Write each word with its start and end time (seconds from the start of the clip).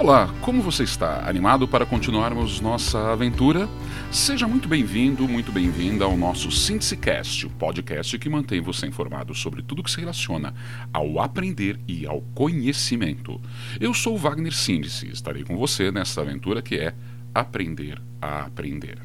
Olá, 0.00 0.34
como 0.40 0.62
você 0.62 0.82
está? 0.82 1.28
Animado 1.28 1.68
para 1.68 1.84
continuarmos 1.84 2.58
nossa 2.58 3.12
aventura? 3.12 3.68
Seja 4.10 4.48
muito 4.48 4.66
bem-vindo, 4.66 5.28
muito 5.28 5.52
bem-vinda 5.52 6.06
ao 6.06 6.16
nosso 6.16 6.50
SíntesiCast, 6.50 7.44
o 7.44 7.50
podcast 7.50 8.18
que 8.18 8.30
mantém 8.30 8.62
você 8.62 8.86
informado 8.86 9.34
sobre 9.34 9.62
tudo 9.62 9.82
que 9.82 9.90
se 9.90 10.00
relaciona 10.00 10.54
ao 10.90 11.20
aprender 11.20 11.78
e 11.86 12.06
ao 12.06 12.22
conhecimento. 12.34 13.38
Eu 13.78 13.92
sou 13.92 14.16
Wagner 14.16 14.54
Síndice 14.54 15.06
e 15.06 15.12
estarei 15.12 15.44
com 15.44 15.58
você 15.58 15.90
nessa 15.90 16.22
aventura 16.22 16.62
que 16.62 16.76
é 16.76 16.94
Aprender 17.34 18.00
a 18.22 18.44
Aprender. 18.46 18.96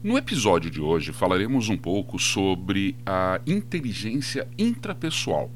No 0.00 0.16
episódio 0.16 0.70
de 0.70 0.80
hoje 0.80 1.12
falaremos 1.12 1.68
um 1.68 1.76
pouco 1.76 2.20
sobre 2.20 2.94
a 3.04 3.40
inteligência 3.44 4.46
intrapessoal 4.56 5.50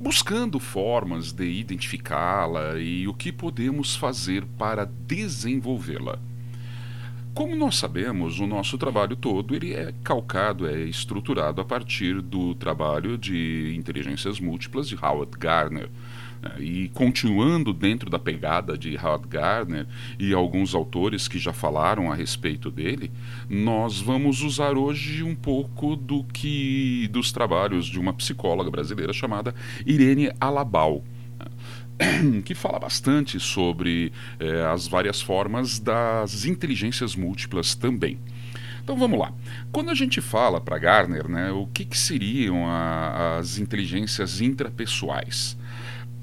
buscando 0.00 0.58
formas 0.58 1.30
de 1.30 1.44
identificá-la 1.44 2.78
e 2.78 3.06
o 3.06 3.12
que 3.12 3.30
podemos 3.30 3.94
fazer 3.94 4.46
para 4.56 4.86
desenvolvê-la. 4.86 6.18
Como 7.34 7.54
nós 7.54 7.76
sabemos, 7.76 8.40
o 8.40 8.46
nosso 8.46 8.78
trabalho 8.78 9.14
todo 9.14 9.54
ele 9.54 9.74
é 9.74 9.92
calcado, 10.02 10.66
é 10.66 10.80
estruturado 10.80 11.60
a 11.60 11.64
partir 11.66 12.22
do 12.22 12.54
trabalho 12.54 13.18
de 13.18 13.74
inteligências 13.76 14.40
múltiplas 14.40 14.88
de 14.88 14.96
Howard 14.96 15.36
Gardner. 15.38 15.90
É, 16.42 16.62
e 16.62 16.88
continuando 16.88 17.72
dentro 17.72 18.08
da 18.08 18.18
pegada 18.18 18.76
de 18.76 18.96
Howard 18.96 19.28
Gardner 19.28 19.86
e 20.18 20.32
alguns 20.32 20.74
autores 20.74 21.28
que 21.28 21.38
já 21.38 21.52
falaram 21.52 22.10
a 22.10 22.14
respeito 22.14 22.70
dele, 22.70 23.10
nós 23.48 24.00
vamos 24.00 24.40
usar 24.40 24.76
hoje 24.76 25.22
um 25.22 25.34
pouco 25.34 25.94
do 25.94 26.24
que 26.24 27.08
dos 27.12 27.30
trabalhos 27.30 27.86
de 27.86 27.98
uma 27.98 28.14
psicóloga 28.14 28.70
brasileira 28.70 29.12
chamada 29.12 29.54
Irene 29.84 30.32
Alabal 30.40 31.04
que 32.44 32.54
fala 32.54 32.78
bastante 32.78 33.38
sobre 33.38 34.12
eh, 34.38 34.64
as 34.72 34.86
várias 34.86 35.20
formas 35.20 35.78
das 35.78 36.44
inteligências 36.44 37.14
múltiplas 37.14 37.74
também. 37.74 38.18
Então 38.82 38.96
vamos 38.96 39.18
lá. 39.18 39.32
Quando 39.70 39.90
a 39.90 39.94
gente 39.94 40.20
fala 40.20 40.60
para 40.60 40.78
Gardner, 40.78 41.28
né, 41.28 41.52
o 41.52 41.66
que, 41.66 41.84
que 41.84 41.98
seriam 41.98 42.66
a, 42.66 43.38
as 43.38 43.58
inteligências 43.58 44.40
intrapessoais? 44.40 45.56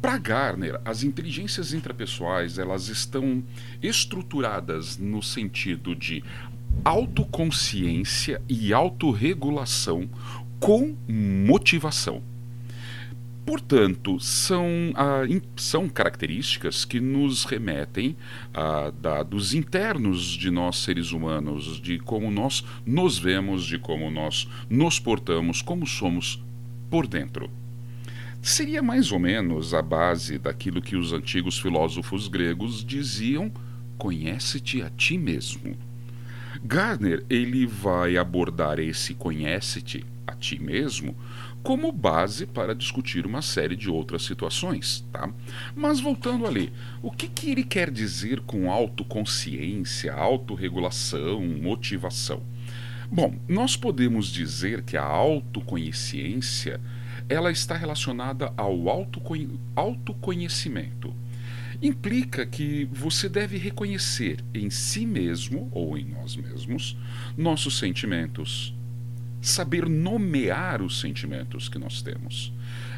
Para 0.08 0.20
Garner, 0.20 0.80
as 0.86 1.04
inteligências 1.04 1.74
intrapessoais 1.74 2.58
elas 2.58 2.88
estão 2.88 3.44
estruturadas 3.84 4.98
no 4.98 5.22
sentido 5.22 5.94
de 5.94 6.24
autoconsciência 6.86 8.42
e 8.48 8.72
autorregulação 8.72 10.10
com 10.62 10.96
motivação. 11.10 12.24
Portanto, 13.46 14.18
são, 14.18 14.66
ah, 14.96 15.26
in, 15.28 15.42
são 15.58 15.90
características 15.90 16.86
que 16.86 17.02
nos 17.02 17.44
remetem 17.44 18.16
a 18.54 18.92
dados 18.92 19.54
internos 19.54 20.22
de 20.24 20.50
nós 20.50 20.78
seres 20.78 21.12
humanos, 21.12 21.82
de 21.82 22.00
como 22.00 22.32
nós 22.32 22.64
nos 22.86 23.20
vemos, 23.20 23.66
de 23.66 23.78
como 23.78 24.10
nós 24.10 24.48
nos 24.70 25.02
portamos, 25.02 25.62
como 25.62 25.86
somos 25.86 26.42
por 26.90 27.06
dentro 27.08 27.52
seria 28.50 28.82
mais 28.82 29.12
ou 29.12 29.20
menos 29.20 29.74
a 29.74 29.82
base 29.82 30.38
daquilo 30.38 30.82
que 30.82 30.96
os 30.96 31.14
antigos 31.14 31.60
filósofos 31.60 32.28
gregos 32.28 32.84
diziam: 32.84 33.52
conhece-te 33.98 34.82
a 34.82 34.90
ti 34.90 35.18
mesmo. 35.18 35.76
Gardner 36.64 37.24
ele 37.30 37.66
vai 37.66 38.18
abordar 38.18 38.80
esse 38.80 39.14
conhece-te 39.14 40.06
a 40.26 40.34
ti 40.34 40.60
mesmo 40.60 41.16
como 41.62 41.92
base 41.92 42.46
para 42.46 42.74
discutir 42.74 43.26
uma 43.26 43.42
série 43.42 43.76
de 43.76 43.90
outras 43.90 44.24
situações, 44.24 45.06
tá? 45.12 45.30
Mas 45.76 46.00
voltando 46.00 46.48
ali, 46.48 46.72
o 47.02 47.12
que, 47.12 47.28
que 47.28 47.52
ele 47.52 47.64
quer 47.64 47.92
dizer 47.92 48.40
com 48.42 48.72
autoconsciência, 48.72 50.14
autorregulação, 50.14 51.42
motivação? 51.46 52.42
Bom, 53.12 53.36
nós 53.50 53.76
podemos 53.76 54.28
dizer 54.28 54.84
que 54.84 54.96
a 54.96 55.04
autoconsciência 55.04 56.80
ela 57.30 57.52
está 57.52 57.76
relacionada 57.76 58.54
ao 58.56 58.90
autoconhecimento. 59.76 61.14
Implica 61.82 62.46
que 62.46 62.86
você 62.92 63.30
deve 63.30 63.58
reconhecer 63.58 64.44
em 64.54 64.70
si 64.70 65.06
mesmo 65.06 65.70
ou 65.72 65.98
em 65.98 66.06
nós 66.06 66.36
mesmos 66.36 66.98
nossos 67.38 67.78
sentimentos, 67.78 68.74
saber 69.42 69.88
nomear 69.88 70.82
os 70.82 71.00
sentimentos 71.00 71.70
que 71.70 71.78
nós 71.78 72.02
temos. 72.02 72.52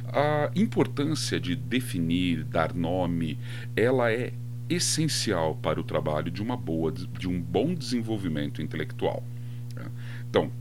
A 0.08 0.50
importância 0.56 1.40
de 1.40 1.56
definir, 1.56 2.44
dar 2.44 2.74
nome, 2.74 3.38
ela 3.76 4.12
é 4.12 4.32
essencial 4.70 5.56
para 5.56 5.80
o 5.80 5.84
trabalho 5.84 6.32
de 6.32 6.42
uma 6.42 6.56
boa, 6.56 6.92
de 6.92 7.28
um 7.28 7.42
bom 7.42 7.74
desenvolvimento 7.74 8.62
intelectual. 8.62 9.24
Então, 10.30 10.52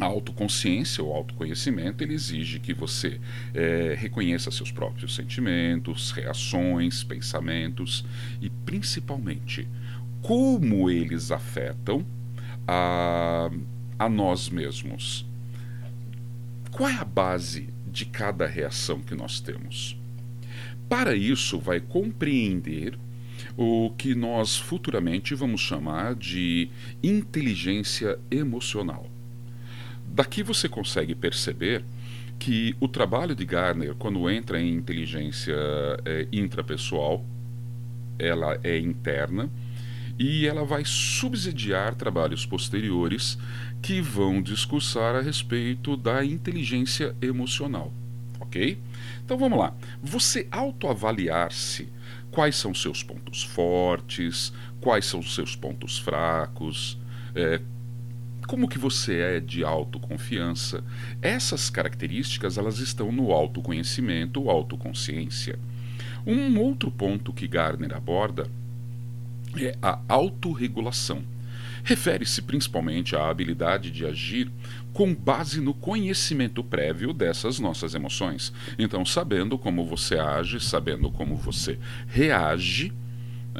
a 0.00 0.06
autoconsciência 0.06 1.04
ou 1.04 1.12
autoconhecimento 1.12 2.02
ele 2.02 2.14
exige 2.14 2.58
que 2.58 2.72
você 2.72 3.20
é, 3.52 3.94
reconheça 3.98 4.50
seus 4.50 4.72
próprios 4.72 5.14
sentimentos, 5.14 6.10
reações, 6.10 7.04
pensamentos 7.04 8.04
e 8.40 8.48
principalmente 8.48 9.68
como 10.22 10.90
eles 10.90 11.30
afetam 11.30 12.04
a, 12.66 13.50
a 13.98 14.08
nós 14.08 14.48
mesmos. 14.48 15.26
Qual 16.70 16.88
é 16.88 16.94
a 16.94 17.04
base 17.04 17.68
de 17.86 18.06
cada 18.06 18.46
reação 18.46 19.00
que 19.00 19.14
nós 19.14 19.40
temos? 19.40 19.98
Para 20.88 21.14
isso, 21.14 21.58
vai 21.58 21.80
compreender 21.80 22.98
o 23.56 23.90
que 23.96 24.14
nós 24.14 24.56
futuramente 24.56 25.34
vamos 25.34 25.60
chamar 25.60 26.14
de 26.14 26.68
inteligência 27.02 28.18
emocional. 28.30 29.06
Daqui 30.20 30.42
você 30.42 30.68
consegue 30.68 31.14
perceber 31.14 31.82
que 32.38 32.76
o 32.78 32.86
trabalho 32.86 33.34
de 33.34 33.42
Garner, 33.42 33.94
quando 33.94 34.28
entra 34.28 34.60
em 34.60 34.74
inteligência 34.74 35.56
é, 36.04 36.28
intrapessoal, 36.30 37.24
ela 38.18 38.60
é 38.62 38.78
interna 38.78 39.48
e 40.18 40.46
ela 40.46 40.62
vai 40.62 40.82
subsidiar 40.84 41.94
trabalhos 41.94 42.44
posteriores 42.44 43.38
que 43.80 44.02
vão 44.02 44.42
discursar 44.42 45.16
a 45.16 45.22
respeito 45.22 45.96
da 45.96 46.22
inteligência 46.22 47.16
emocional, 47.22 47.90
ok? 48.38 48.78
Então 49.24 49.38
vamos 49.38 49.58
lá. 49.58 49.74
Você 50.02 50.46
autoavaliar-se 50.50 51.88
quais 52.30 52.56
são 52.56 52.74
seus 52.74 53.02
pontos 53.02 53.42
fortes, 53.42 54.52
quais 54.82 55.06
são 55.06 55.22
seus 55.22 55.56
pontos 55.56 55.98
fracos, 55.98 56.98
é, 57.34 57.58
como 58.50 58.66
que 58.66 58.80
você 58.80 59.20
é 59.20 59.38
de 59.38 59.62
autoconfiança. 59.62 60.82
Essas 61.22 61.70
características 61.70 62.58
elas 62.58 62.80
estão 62.80 63.12
no 63.12 63.30
autoconhecimento 63.30 64.50
autoconsciência. 64.50 65.56
Um 66.26 66.58
outro 66.58 66.90
ponto 66.90 67.32
que 67.32 67.46
Gardner 67.46 67.94
aborda 67.94 68.48
é 69.56 69.76
a 69.80 70.00
autorregulação. 70.08 71.22
Refere-se 71.84 72.42
principalmente 72.42 73.14
à 73.14 73.30
habilidade 73.30 73.88
de 73.88 74.04
agir 74.04 74.50
com 74.92 75.14
base 75.14 75.60
no 75.60 75.72
conhecimento 75.72 76.64
prévio 76.64 77.12
dessas 77.12 77.60
nossas 77.60 77.94
emoções. 77.94 78.52
Então, 78.76 79.06
sabendo 79.06 79.56
como 79.56 79.84
você 79.84 80.18
age, 80.18 80.58
sabendo 80.58 81.08
como 81.08 81.36
você 81.36 81.78
reage, 82.08 82.92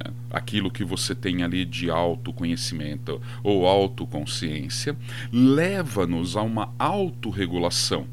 né? 0.03 0.13
Aquilo 0.31 0.71
que 0.71 0.85
você 0.85 1.15
tem 1.15 1.43
ali 1.43 1.65
de 1.65 1.91
autoconhecimento 1.91 3.21
ou 3.43 3.67
autoconsciência 3.67 4.97
leva-nos 5.33 6.37
a 6.37 6.43
uma 6.43 6.73
autorregulação. 6.79 8.07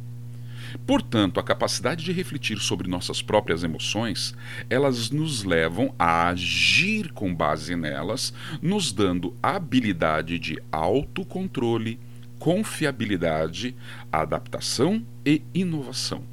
Portanto, 0.86 1.40
a 1.40 1.44
capacidade 1.44 2.04
de 2.04 2.12
refletir 2.12 2.60
sobre 2.60 2.90
nossas 2.90 3.22
próprias 3.22 3.64
emoções, 3.64 4.36
elas 4.70 5.10
nos 5.10 5.44
levam 5.44 5.94
a 5.98 6.28
agir 6.28 7.14
com 7.14 7.34
base 7.34 7.76
nelas, 7.76 8.34
nos 8.62 8.92
dando 8.92 9.36
habilidade 9.42 10.38
de 10.38 10.62
autocontrole, 10.72 12.00
confiabilidade, 12.38 13.76
adaptação 14.12 15.04
e 15.26 15.42
inovação. 15.54 16.24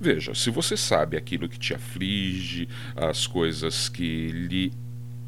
Veja, 0.00 0.34
se 0.34 0.50
você 0.50 0.76
sabe 0.76 1.16
aquilo 1.16 1.48
que 1.48 1.58
te 1.58 1.74
aflige, 1.74 2.68
as 2.94 3.26
coisas 3.26 3.88
que 3.88 4.28
lhe 4.28 4.72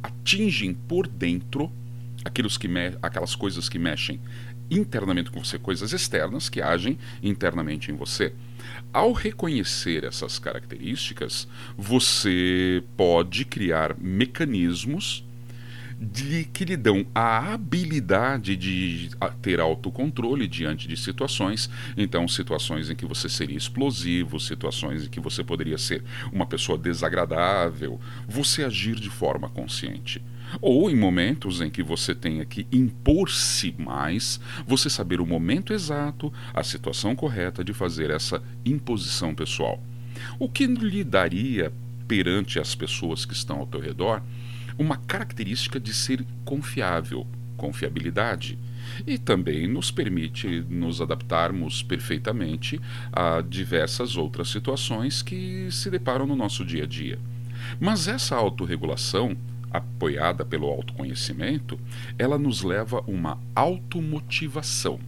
atingem 0.03 0.75
por 0.75 1.07
dentro, 1.07 1.71
aqueles 2.25 2.57
que 2.57 2.69
aquelas 3.03 3.35
coisas 3.35 3.69
que 3.69 3.79
mexem 3.79 4.21
internamente 4.71 5.31
com 5.31 5.43
você, 5.43 5.59
coisas 5.59 5.93
externas 5.93 6.49
que 6.49 6.63
agem 6.63 6.99
internamente 7.23 7.91
em 7.91 7.97
você. 7.97 8.33
Ao 8.93 9.13
reconhecer 9.13 10.05
essas 10.05 10.39
características, 10.39 11.49
você 11.77 12.83
pode 12.97 13.45
criar 13.45 13.97
mecanismos 13.99 15.25
de, 16.01 16.45
que 16.45 16.65
lhe 16.65 16.77
dão 16.77 17.05
a 17.15 17.53
habilidade 17.53 18.57
de 18.57 19.11
ter 19.43 19.61
autocontrole 19.61 20.49
diante 20.49 20.89
de 20.89 20.97
situações. 20.97 21.69
Então, 21.97 22.27
situações 22.27 22.89
em 22.89 22.97
que 22.97 23.05
você 23.05 23.29
seria 23.29 23.59
explosivo, 23.59 24.41
situações 24.41 25.05
em 25.05 25.09
que 25.11 25.21
você 25.21 25.45
poderia 25.45 25.77
ser 25.77 26.03
uma 26.33 26.47
pessoa 26.47 26.79
desagradável, 26.79 28.01
você 28.27 28.65
agir 28.65 28.95
de 28.95 29.11
forma 29.11 29.51
consciente. 29.51 30.23
Ou 30.61 30.91
em 30.91 30.97
momentos 30.97 31.61
em 31.61 31.71
que 31.71 31.83
você 31.83 32.15
tenha 32.15 32.45
que 32.45 32.67
impor-se 32.73 33.75
mais, 33.79 34.41
você 34.67 34.89
saber 34.89 35.21
o 35.21 35.27
momento 35.27 35.73
exato, 35.73 36.33
a 36.53 36.65
situação 36.65 37.15
correta 37.15 37.63
de 37.63 37.73
fazer 37.73 38.11
essa 38.11 38.43
imposição 38.65 39.35
pessoal. 39.35 39.81
O 40.39 40.49
que 40.49 40.67
lhe 40.67 41.05
daria 41.05 41.73
perante 42.09 42.59
as 42.59 42.75
pessoas 42.75 43.25
que 43.25 43.35
estão 43.35 43.61
ao 43.61 43.67
teu 43.67 43.81
redor 43.81 44.21
uma 44.81 44.97
característica 44.97 45.79
de 45.79 45.93
ser 45.93 46.25
confiável, 46.43 47.27
confiabilidade. 47.55 48.59
E 49.07 49.19
também 49.19 49.69
nos 49.69 49.91
permite 49.91 50.65
nos 50.71 51.03
adaptarmos 51.03 51.83
perfeitamente 51.83 52.81
a 53.13 53.43
diversas 53.43 54.17
outras 54.17 54.49
situações 54.49 55.21
que 55.21 55.69
se 55.71 55.91
deparam 55.91 56.27
no 56.27 56.35
nosso 56.35 56.65
dia 56.65 56.85
a 56.85 56.87
dia. 56.87 57.19
Mas 57.79 58.09
essa 58.09 58.35
autorregulação, 58.35 59.37
apoiada 59.71 60.47
pelo 60.47 60.67
autoconhecimento, 60.67 61.79
ela 62.19 62.39
nos 62.39 62.63
leva 62.63 63.01
a 63.01 63.11
uma 63.11 63.39
automotivação. 63.55 64.99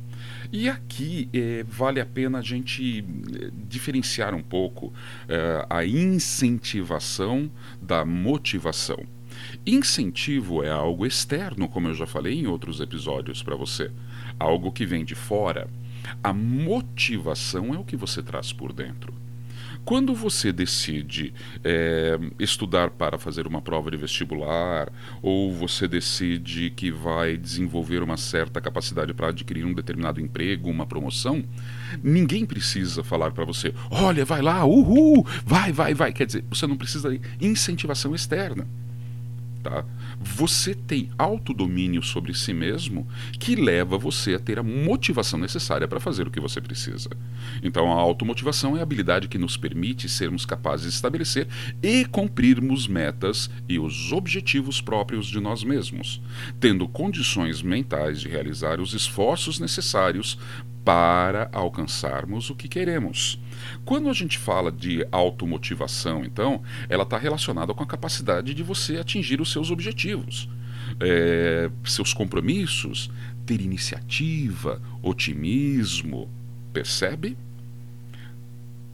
E 0.52 0.68
aqui 0.68 1.30
é, 1.32 1.64
vale 1.66 1.98
a 1.98 2.04
pena 2.04 2.38
a 2.38 2.42
gente 2.42 3.00
eh, 3.00 3.50
diferenciar 3.68 4.34
um 4.34 4.42
pouco 4.42 4.92
é, 5.26 5.66
a 5.68 5.84
incentivação 5.84 7.50
da 7.80 8.04
motivação. 8.04 9.02
Incentivo 9.66 10.62
é 10.62 10.70
algo 10.70 11.06
externo, 11.06 11.68
como 11.68 11.88
eu 11.88 11.94
já 11.94 12.06
falei 12.06 12.40
em 12.40 12.46
outros 12.46 12.80
episódios 12.80 13.42
para 13.42 13.56
você, 13.56 13.90
algo 14.38 14.72
que 14.72 14.86
vem 14.86 15.04
de 15.04 15.14
fora. 15.14 15.68
A 16.22 16.32
motivação 16.32 17.74
é 17.74 17.78
o 17.78 17.84
que 17.84 17.96
você 17.96 18.22
traz 18.22 18.52
por 18.52 18.72
dentro. 18.72 19.22
Quando 19.84 20.14
você 20.14 20.52
decide 20.52 21.34
é, 21.64 22.16
estudar 22.38 22.90
para 22.90 23.18
fazer 23.18 23.48
uma 23.48 23.60
prova 23.60 23.90
de 23.90 23.96
vestibular, 23.96 24.92
ou 25.20 25.52
você 25.52 25.88
decide 25.88 26.70
que 26.70 26.90
vai 26.90 27.36
desenvolver 27.36 28.00
uma 28.00 28.16
certa 28.16 28.60
capacidade 28.60 29.12
para 29.12 29.28
adquirir 29.28 29.64
um 29.64 29.72
determinado 29.72 30.20
emprego, 30.20 30.70
uma 30.70 30.86
promoção, 30.86 31.44
ninguém 32.02 32.46
precisa 32.46 33.02
falar 33.02 33.32
para 33.32 33.44
você: 33.44 33.74
olha, 33.90 34.24
vai 34.24 34.40
lá, 34.40 34.64
uhul, 34.64 35.26
vai, 35.44 35.72
vai, 35.72 35.94
vai. 35.94 36.12
Quer 36.12 36.26
dizer, 36.26 36.44
você 36.48 36.66
não 36.66 36.76
precisa 36.76 37.10
de 37.10 37.20
incentivação 37.40 38.14
externa. 38.14 38.66
Tá? 39.62 39.84
Você 40.20 40.74
tem 40.74 41.10
autodomínio 41.16 42.02
sobre 42.02 42.34
si 42.34 42.52
mesmo 42.52 43.06
que 43.38 43.54
leva 43.54 43.96
você 43.96 44.34
a 44.34 44.38
ter 44.40 44.58
a 44.58 44.62
motivação 44.62 45.38
necessária 45.38 45.86
para 45.86 46.00
fazer 46.00 46.26
o 46.26 46.30
que 46.32 46.40
você 46.40 46.60
precisa. 46.60 47.08
Então, 47.62 47.92
a 47.92 47.94
automotivação 47.94 48.76
é 48.76 48.80
a 48.80 48.82
habilidade 48.82 49.28
que 49.28 49.38
nos 49.38 49.56
permite 49.56 50.08
sermos 50.08 50.44
capazes 50.44 50.86
de 50.86 50.94
estabelecer 50.94 51.46
e 51.80 52.04
cumprirmos 52.06 52.88
metas 52.88 53.48
e 53.68 53.78
os 53.78 54.10
objetivos 54.10 54.80
próprios 54.80 55.28
de 55.28 55.38
nós 55.38 55.62
mesmos, 55.62 56.20
tendo 56.58 56.88
condições 56.88 57.62
mentais 57.62 58.20
de 58.20 58.28
realizar 58.28 58.80
os 58.80 58.94
esforços 58.94 59.60
necessários 59.60 60.36
para 60.84 61.48
alcançarmos 61.52 62.50
o 62.50 62.54
que 62.54 62.68
queremos. 62.68 63.38
Quando 63.84 64.08
a 64.08 64.12
gente 64.12 64.38
fala 64.38 64.70
de 64.72 65.06
automotivação, 65.12 66.24
então, 66.24 66.62
ela 66.88 67.04
está 67.04 67.16
relacionada 67.16 67.72
com 67.72 67.82
a 67.82 67.86
capacidade 67.86 68.54
de 68.54 68.62
você 68.62 68.96
atingir 68.96 69.40
os 69.40 69.52
seus 69.52 69.70
objetivos, 69.70 70.48
é, 71.00 71.70
seus 71.84 72.12
compromissos, 72.12 73.10
ter 73.46 73.60
iniciativa, 73.60 74.80
otimismo. 75.02 76.28
Percebe? 76.72 77.36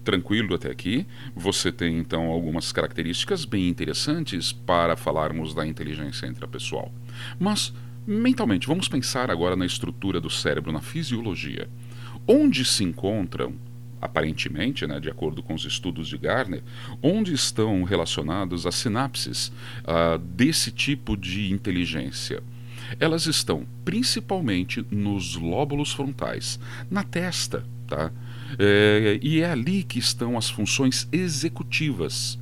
Tranquilo 0.04 0.54
até 0.54 0.70
aqui? 0.70 1.06
Você 1.36 1.70
tem 1.70 1.98
então 1.98 2.26
algumas 2.26 2.72
características 2.72 3.44
bem 3.44 3.68
interessantes 3.68 4.52
para 4.52 4.96
falarmos 4.96 5.54
da 5.54 5.66
inteligência 5.66 6.26
intrapessoal. 6.26 6.92
Mas, 7.38 7.74
mentalmente, 8.08 8.66
vamos 8.66 8.88
pensar 8.88 9.30
agora 9.30 9.54
na 9.54 9.66
estrutura 9.66 10.18
do 10.18 10.30
cérebro, 10.30 10.72
na 10.72 10.80
fisiologia. 10.80 11.68
Onde 12.26 12.64
se 12.64 12.82
encontram 12.82 13.54
aparentemente, 14.00 14.86
né, 14.86 14.98
de 15.00 15.10
acordo 15.10 15.42
com 15.42 15.54
os 15.54 15.64
estudos 15.64 16.08
de 16.08 16.16
Garner, 16.16 16.62
onde 17.02 17.34
estão 17.34 17.82
relacionadas 17.82 18.64
as 18.64 18.76
sinapses 18.76 19.48
uh, 19.48 20.18
desse 20.18 20.70
tipo 20.70 21.16
de 21.16 21.52
inteligência. 21.52 22.42
Elas 22.98 23.26
estão 23.26 23.66
principalmente 23.84 24.86
nos 24.90 25.34
lóbulos 25.34 25.92
frontais, 25.92 26.58
na 26.90 27.02
testa, 27.02 27.66
tá? 27.86 28.10
É, 28.58 29.18
e 29.20 29.40
é 29.40 29.50
ali 29.50 29.82
que 29.82 29.98
estão 29.98 30.38
as 30.38 30.48
funções 30.48 31.06
executivas 31.12 32.38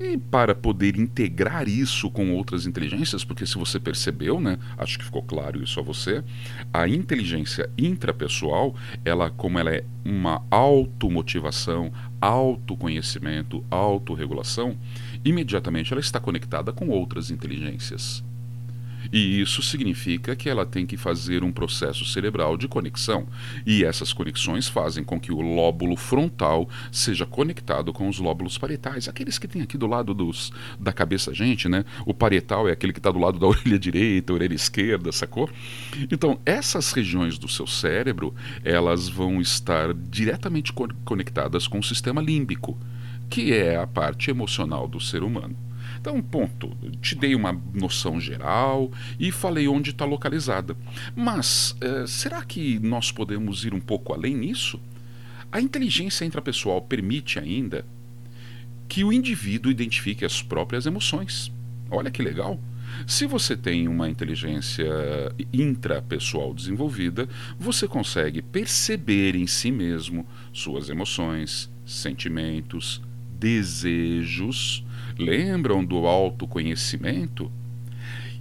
e 0.00 0.16
para 0.16 0.54
poder 0.54 0.96
integrar 0.98 1.68
isso 1.68 2.10
com 2.10 2.32
outras 2.34 2.66
inteligências, 2.66 3.24
porque 3.24 3.46
se 3.46 3.58
você 3.58 3.80
percebeu, 3.80 4.40
né, 4.40 4.58
acho 4.76 4.98
que 4.98 5.04
ficou 5.04 5.22
claro 5.22 5.62
isso 5.62 5.80
a 5.80 5.82
você, 5.82 6.22
a 6.72 6.86
inteligência 6.88 7.68
intrapessoal, 7.76 8.74
ela 9.04 9.30
como 9.30 9.58
ela 9.58 9.74
é 9.74 9.84
uma 10.04 10.42
automotivação, 10.50 11.92
autoconhecimento, 12.20 13.64
autorregulação, 13.70 14.76
imediatamente 15.24 15.92
ela 15.92 16.00
está 16.00 16.20
conectada 16.20 16.72
com 16.72 16.88
outras 16.88 17.30
inteligências. 17.30 18.24
E 19.12 19.40
isso 19.40 19.62
significa 19.62 20.34
que 20.36 20.48
ela 20.48 20.66
tem 20.66 20.86
que 20.86 20.96
fazer 20.96 21.42
um 21.42 21.52
processo 21.52 22.04
cerebral 22.04 22.56
de 22.56 22.68
conexão. 22.68 23.26
E 23.66 23.84
essas 23.84 24.12
conexões 24.12 24.68
fazem 24.68 25.04
com 25.04 25.18
que 25.18 25.32
o 25.32 25.40
lóbulo 25.40 25.96
frontal 25.96 26.68
seja 26.90 27.24
conectado 27.24 27.92
com 27.92 28.08
os 28.08 28.18
lóbulos 28.18 28.58
parietais, 28.58 29.08
aqueles 29.08 29.38
que 29.38 29.48
tem 29.48 29.62
aqui 29.62 29.78
do 29.78 29.86
lado 29.86 30.12
dos, 30.12 30.52
da 30.78 30.92
cabeça 30.92 31.32
gente, 31.32 31.68
né? 31.68 31.84
O 32.04 32.12
parietal 32.12 32.68
é 32.68 32.72
aquele 32.72 32.92
que 32.92 32.98
está 32.98 33.10
do 33.10 33.18
lado 33.18 33.38
da 33.38 33.46
orelha 33.48 33.78
direita, 33.78 34.32
orelha 34.32 34.54
esquerda, 34.54 35.12
sacou? 35.12 35.48
Então, 36.10 36.40
essas 36.44 36.92
regiões 36.92 37.38
do 37.38 37.48
seu 37.48 37.66
cérebro, 37.66 38.34
elas 38.64 39.08
vão 39.08 39.40
estar 39.40 39.94
diretamente 39.94 40.72
conectadas 41.04 41.66
com 41.66 41.78
o 41.78 41.84
sistema 41.84 42.20
límbico, 42.20 42.78
que 43.30 43.52
é 43.52 43.76
a 43.76 43.86
parte 43.86 44.30
emocional 44.30 44.88
do 44.88 45.00
ser 45.00 45.22
humano. 45.22 45.67
Então, 46.00 46.22
ponto. 46.22 46.70
Te 47.02 47.14
dei 47.14 47.34
uma 47.34 47.52
noção 47.74 48.20
geral 48.20 48.90
e 49.18 49.32
falei 49.32 49.68
onde 49.68 49.90
está 49.90 50.04
localizada. 50.04 50.76
Mas 51.14 51.76
eh, 51.80 52.04
será 52.06 52.44
que 52.44 52.78
nós 52.78 53.10
podemos 53.10 53.64
ir 53.64 53.74
um 53.74 53.80
pouco 53.80 54.12
além 54.12 54.36
nisso? 54.36 54.80
A 55.50 55.60
inteligência 55.60 56.24
intrapessoal 56.24 56.80
permite 56.82 57.38
ainda 57.38 57.84
que 58.88 59.04
o 59.04 59.12
indivíduo 59.12 59.70
identifique 59.70 60.24
as 60.24 60.42
próprias 60.42 60.86
emoções. 60.86 61.52
Olha 61.90 62.10
que 62.10 62.22
legal! 62.22 62.60
Se 63.06 63.26
você 63.26 63.54
tem 63.56 63.86
uma 63.86 64.08
inteligência 64.08 64.86
intrapessoal 65.52 66.54
desenvolvida, 66.54 67.28
você 67.58 67.86
consegue 67.86 68.40
perceber 68.40 69.36
em 69.36 69.46
si 69.46 69.70
mesmo 69.70 70.26
suas 70.52 70.88
emoções, 70.88 71.70
sentimentos, 71.84 73.02
desejos 73.38 74.84
lembram 75.18 75.84
do 75.84 76.06
autoconhecimento? 76.06 77.50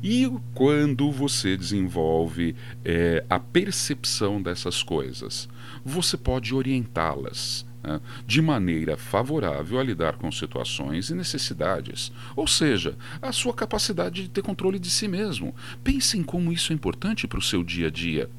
E 0.02 0.32
quando 0.54 1.12
você 1.12 1.58
desenvolve 1.58 2.56
é, 2.86 3.26
a 3.30 3.40
percepção 3.40 4.42
dessas 4.42 4.84
coisas, 4.84 5.50
você 5.84 6.16
pode 6.16 6.54
orientá-las 6.54 7.66
né, 7.84 8.00
de 8.26 8.42
maneira 8.42 8.96
favorável 8.96 9.80
a 9.80 9.84
lidar 9.84 10.18
com 10.18 10.32
situações 10.32 11.10
e 11.10 11.16
necessidades, 11.16 12.12
ou 12.36 12.48
seja, 12.48 12.96
a 13.22 13.32
sua 13.32 13.54
capacidade 13.54 14.24
de 14.24 14.30
ter 14.30 14.44
controle 14.44 14.78
de 14.78 14.90
si 14.90 15.08
mesmo. 15.08 15.56
Pense 15.84 16.18
em 16.18 16.24
como 16.24 16.54
isso 16.54 16.72
é 16.72 16.76
importante 16.76 17.28
para 17.28 17.40
o 17.40 17.42
seu 17.42 17.64
dia 17.64 17.88
a 17.88 17.92
dia. 17.92 18.30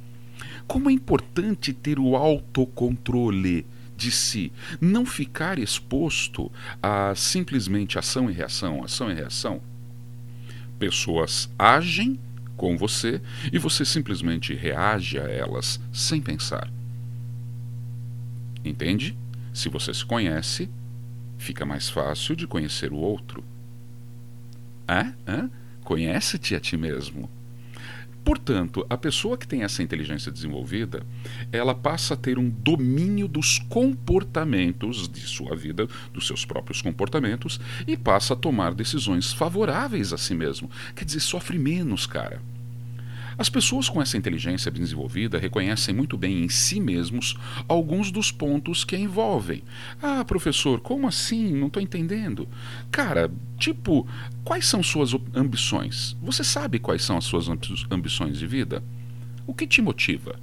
Como 0.66 0.88
é 0.88 0.92
importante 0.92 1.72
ter 1.72 1.98
o 1.98 2.14
autocontrole 2.14 3.66
de 3.98 4.12
si, 4.12 4.52
não 4.80 5.04
ficar 5.04 5.58
exposto 5.58 6.50
a 6.80 7.12
simplesmente 7.16 7.98
ação 7.98 8.30
e 8.30 8.32
reação, 8.32 8.84
ação 8.84 9.10
e 9.10 9.14
reação. 9.14 9.60
Pessoas 10.78 11.50
agem 11.58 12.18
com 12.56 12.76
você 12.76 13.20
e 13.52 13.58
você 13.58 13.84
simplesmente 13.84 14.54
reage 14.54 15.18
a 15.18 15.24
elas 15.24 15.80
sem 15.92 16.20
pensar. 16.20 16.70
Entende? 18.64 19.18
Se 19.52 19.68
você 19.68 19.92
se 19.92 20.04
conhece, 20.04 20.70
fica 21.36 21.66
mais 21.66 21.90
fácil 21.90 22.36
de 22.36 22.46
conhecer 22.46 22.92
o 22.92 22.96
outro. 22.96 23.42
É? 24.86 25.12
é? 25.30 25.48
Conhece-te 25.82 26.54
a 26.54 26.60
ti 26.60 26.76
mesmo. 26.76 27.28
Portanto, 28.28 28.84
a 28.90 28.96
pessoa 28.98 29.38
que 29.38 29.48
tem 29.48 29.62
essa 29.62 29.82
inteligência 29.82 30.30
desenvolvida, 30.30 31.02
ela 31.50 31.74
passa 31.74 32.12
a 32.12 32.16
ter 32.16 32.38
um 32.38 32.50
domínio 32.50 33.26
dos 33.26 33.58
comportamentos 33.58 35.08
de 35.08 35.20
sua 35.20 35.56
vida, 35.56 35.88
dos 36.12 36.26
seus 36.26 36.44
próprios 36.44 36.82
comportamentos, 36.82 37.58
e 37.86 37.96
passa 37.96 38.34
a 38.34 38.36
tomar 38.36 38.74
decisões 38.74 39.32
favoráveis 39.32 40.12
a 40.12 40.18
si 40.18 40.34
mesmo. 40.34 40.70
Quer 40.94 41.06
dizer, 41.06 41.20
sofre 41.20 41.58
menos, 41.58 42.06
cara. 42.06 42.42
As 43.38 43.48
pessoas 43.48 43.88
com 43.88 44.02
essa 44.02 44.16
inteligência 44.16 44.68
desenvolvida 44.68 45.38
reconhecem 45.38 45.94
muito 45.94 46.18
bem 46.18 46.42
em 46.42 46.48
si 46.48 46.80
mesmos 46.80 47.36
alguns 47.68 48.10
dos 48.10 48.32
pontos 48.32 48.82
que 48.82 48.96
a 48.96 48.98
envolvem. 48.98 49.62
Ah, 50.02 50.24
professor, 50.24 50.80
como 50.80 51.06
assim? 51.06 51.54
Não 51.54 51.68
estou 51.68 51.80
entendendo. 51.80 52.48
Cara, 52.90 53.30
tipo, 53.56 54.08
quais 54.42 54.66
são 54.66 54.82
suas 54.82 55.12
ambições? 55.32 56.16
Você 56.20 56.42
sabe 56.42 56.80
quais 56.80 57.02
são 57.02 57.16
as 57.16 57.24
suas 57.24 57.46
ambições 57.88 58.38
de 58.38 58.46
vida? 58.46 58.82
O 59.46 59.54
que 59.54 59.68
te 59.68 59.80
motiva? 59.80 60.40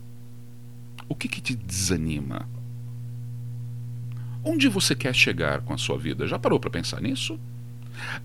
O 1.10 1.14
que, 1.14 1.28
que 1.28 1.42
te 1.42 1.54
desanima? 1.54 2.48
Onde 4.42 4.70
você 4.70 4.96
quer 4.96 5.14
chegar 5.14 5.62
com 5.62 5.74
a 5.74 5.78
sua 5.78 5.98
vida? 5.98 6.26
Já 6.28 6.40
parou 6.40 6.62
para 6.62 6.70
pensar 6.70 7.02
nisso? 7.02 7.38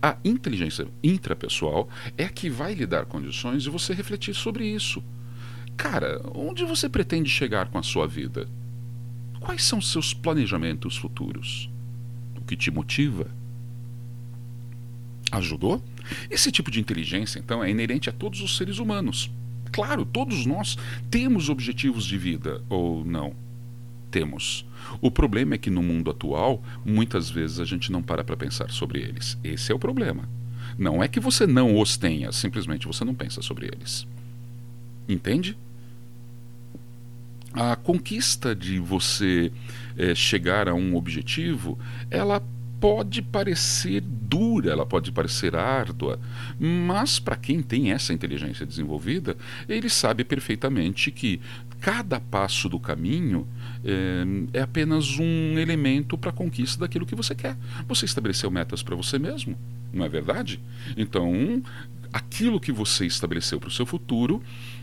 A 0.02 0.16
inteligência 0.24 0.86
intrapessoal 1.02 1.88
é 2.16 2.24
a 2.24 2.28
que 2.28 2.50
vai 2.50 2.74
lhe 2.74 2.86
dar 2.86 3.06
condições 3.06 3.62
de 3.62 3.70
você 3.70 3.92
refletir 3.94 4.34
sobre 4.34 4.66
isso. 4.66 5.02
Cara, 5.76 6.20
onde 6.34 6.64
você 6.64 6.88
pretende 6.88 7.30
chegar 7.30 7.68
com 7.68 7.78
a 7.78 7.82
sua 7.82 8.06
vida? 8.06 8.48
Quais 9.40 9.62
são 9.62 9.80
seus 9.80 10.12
planejamentos 10.12 10.96
futuros? 10.96 11.70
O 12.36 12.42
que 12.42 12.56
te 12.56 12.70
motiva? 12.70 13.26
Ajudou? 15.32 15.82
Esse 16.30 16.50
tipo 16.50 16.70
de 16.70 16.80
inteligência, 16.80 17.38
então, 17.38 17.62
é 17.62 17.70
inerente 17.70 18.10
a 18.10 18.12
todos 18.12 18.40
os 18.40 18.56
seres 18.56 18.78
humanos. 18.78 19.30
Claro, 19.72 20.04
todos 20.04 20.44
nós 20.44 20.76
temos 21.10 21.48
objetivos 21.48 22.04
de 22.04 22.18
vida, 22.18 22.62
ou 22.68 23.04
não? 23.04 23.34
Temos. 24.10 24.66
O 25.00 25.10
problema 25.10 25.54
é 25.54 25.58
que 25.58 25.70
no 25.70 25.82
mundo 25.82 26.10
atual, 26.10 26.62
muitas 26.84 27.30
vezes 27.30 27.60
a 27.60 27.64
gente 27.64 27.90
não 27.90 28.02
para 28.02 28.24
para 28.24 28.36
pensar 28.36 28.70
sobre 28.70 29.00
eles. 29.00 29.38
Esse 29.42 29.72
é 29.72 29.74
o 29.74 29.78
problema. 29.78 30.28
Não 30.78 31.02
é 31.02 31.08
que 31.08 31.20
você 31.20 31.46
não 31.46 31.78
os 31.78 31.96
tenha, 31.96 32.32
simplesmente 32.32 32.86
você 32.86 33.04
não 33.04 33.14
pensa 33.14 33.42
sobre 33.42 33.66
eles. 33.66 34.06
Entende? 35.08 35.56
A 37.52 37.74
conquista 37.74 38.54
de 38.54 38.78
você 38.78 39.52
é, 39.96 40.14
chegar 40.14 40.68
a 40.68 40.74
um 40.74 40.94
objetivo, 40.94 41.78
ela 42.10 42.42
pode 42.80 43.20
parecer 43.20 44.00
dura, 44.00 44.70
ela 44.70 44.86
pode 44.86 45.12
parecer 45.12 45.54
árdua, 45.54 46.18
mas 46.58 47.18
para 47.18 47.36
quem 47.36 47.60
tem 47.60 47.92
essa 47.92 48.12
inteligência 48.12 48.64
desenvolvida, 48.64 49.36
ele 49.68 49.90
sabe 49.90 50.24
perfeitamente 50.24 51.10
que 51.10 51.40
cada 51.80 52.20
passo 52.20 52.68
do 52.68 52.78
caminho 52.78 53.48
é, 53.82 54.58
é 54.58 54.62
apenas 54.62 55.18
um 55.18 55.58
elemento 55.58 56.18
para 56.18 56.30
a 56.30 56.32
conquista 56.32 56.80
daquilo 56.80 57.06
que 57.06 57.14
você 57.14 57.34
quer. 57.34 57.56
Você 57.88 58.04
estabeleceu 58.04 58.50
metas 58.50 58.82
para 58.82 58.94
você 58.94 59.18
mesmo, 59.18 59.56
não 59.92 60.04
é 60.04 60.08
verdade? 60.08 60.60
Então, 60.96 61.62
aquilo 62.12 62.60
que 62.60 62.70
você 62.70 63.06
estabeleceu 63.06 63.58
para 63.58 63.68
o 63.68 63.72
seu 63.72 63.86
futuro, 63.86 64.42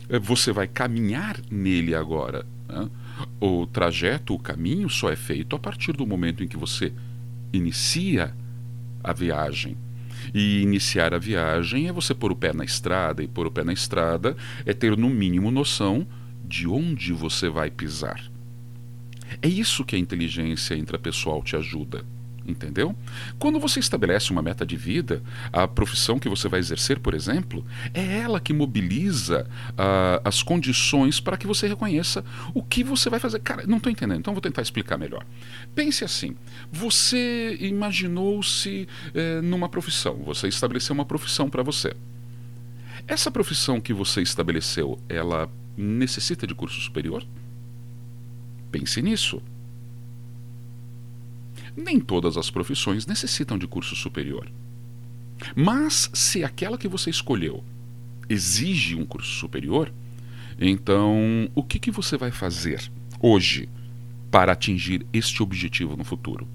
é, 0.09 0.17
você 0.17 0.51
vai 0.51 0.67
caminhar 0.67 1.37
nele 1.51 1.93
agora. 1.93 2.45
Né? 2.67 2.89
O 3.39 3.67
trajeto, 3.67 4.33
o 4.33 4.39
caminho 4.39 4.89
só 4.89 5.11
é 5.11 5.15
feito 5.15 5.55
a 5.55 5.59
partir 5.59 5.93
do 5.93 6.05
momento 6.05 6.43
em 6.43 6.47
que 6.47 6.57
você 6.57 6.91
inicia 7.53 8.33
a 9.03 9.13
viagem. 9.13 9.77
E 10.33 10.61
iniciar 10.61 11.13
a 11.13 11.19
viagem 11.19 11.87
é 11.87 11.93
você 11.93 12.13
pôr 12.13 12.31
o 12.31 12.35
pé 12.35 12.51
na 12.53 12.65
estrada, 12.65 13.23
e 13.23 13.27
pôr 13.27 13.45
o 13.45 13.51
pé 13.51 13.63
na 13.63 13.71
estrada 13.71 14.35
é 14.65 14.73
ter 14.73 14.97
no 14.97 15.09
mínimo 15.09 15.51
noção 15.51 16.07
de 16.47 16.67
onde 16.67 17.13
você 17.13 17.49
vai 17.49 17.69
pisar. 17.69 18.21
É 19.41 19.47
isso 19.47 19.83
que 19.83 19.95
a 19.95 19.99
inteligência 19.99 20.75
intrapessoal 20.75 21.43
te 21.43 21.55
ajuda. 21.55 22.03
Entendeu? 22.47 22.95
Quando 23.37 23.59
você 23.59 23.81
estabelece 23.81 24.31
uma 24.31 24.41
meta 24.41 24.65
de 24.65 24.77
vida, 24.77 25.21
a 25.51 25.67
profissão 25.67 26.17
que 26.17 26.29
você 26.29 26.47
vai 26.47 26.61
exercer, 26.61 26.97
por 26.97 27.13
exemplo, 27.13 27.65
é 27.93 28.19
ela 28.19 28.39
que 28.39 28.53
mobiliza 28.53 29.45
uh, 29.71 30.21
as 30.23 30.41
condições 30.41 31.19
para 31.19 31.35
que 31.35 31.45
você 31.45 31.67
reconheça 31.67 32.23
o 32.53 32.63
que 32.63 32.85
você 32.85 33.09
vai 33.09 33.19
fazer. 33.19 33.39
Cara, 33.39 33.67
não 33.67 33.77
estou 33.77 33.91
entendendo, 33.91 34.19
então 34.19 34.33
vou 34.33 34.39
tentar 34.39 34.61
explicar 34.61 34.97
melhor. 34.97 35.25
Pense 35.75 36.05
assim: 36.05 36.37
você 36.71 37.57
imaginou-se 37.59 38.87
eh, 39.13 39.41
numa 39.41 39.67
profissão, 39.67 40.15
você 40.23 40.47
estabeleceu 40.47 40.93
uma 40.93 41.05
profissão 41.05 41.49
para 41.49 41.61
você. 41.61 41.93
Essa 43.05 43.29
profissão 43.29 43.81
que 43.81 43.91
você 43.91 44.21
estabeleceu, 44.21 44.97
ela 45.09 45.49
necessita 45.77 46.47
de 46.47 46.55
curso 46.55 46.81
superior? 46.81 47.23
Pense 48.71 49.01
nisso. 49.01 49.41
Nem 51.75 51.99
todas 51.99 52.37
as 52.37 52.49
profissões 52.49 53.05
necessitam 53.05 53.57
de 53.57 53.67
curso 53.67 53.95
superior. 53.95 54.49
Mas 55.55 56.09
se 56.13 56.43
aquela 56.43 56.77
que 56.77 56.87
você 56.87 57.09
escolheu 57.09 57.63
exige 58.27 58.95
um 58.95 59.05
curso 59.05 59.31
superior, 59.31 59.93
então 60.59 61.49
o 61.53 61.63
que, 61.63 61.77
que 61.77 61.91
você 61.91 62.17
vai 62.17 62.31
fazer 62.31 62.91
hoje 63.19 63.69
para 64.31 64.51
atingir 64.51 65.05
este 65.13 65.43
objetivo 65.43 65.95
no 65.95 66.03
futuro? 66.03 66.47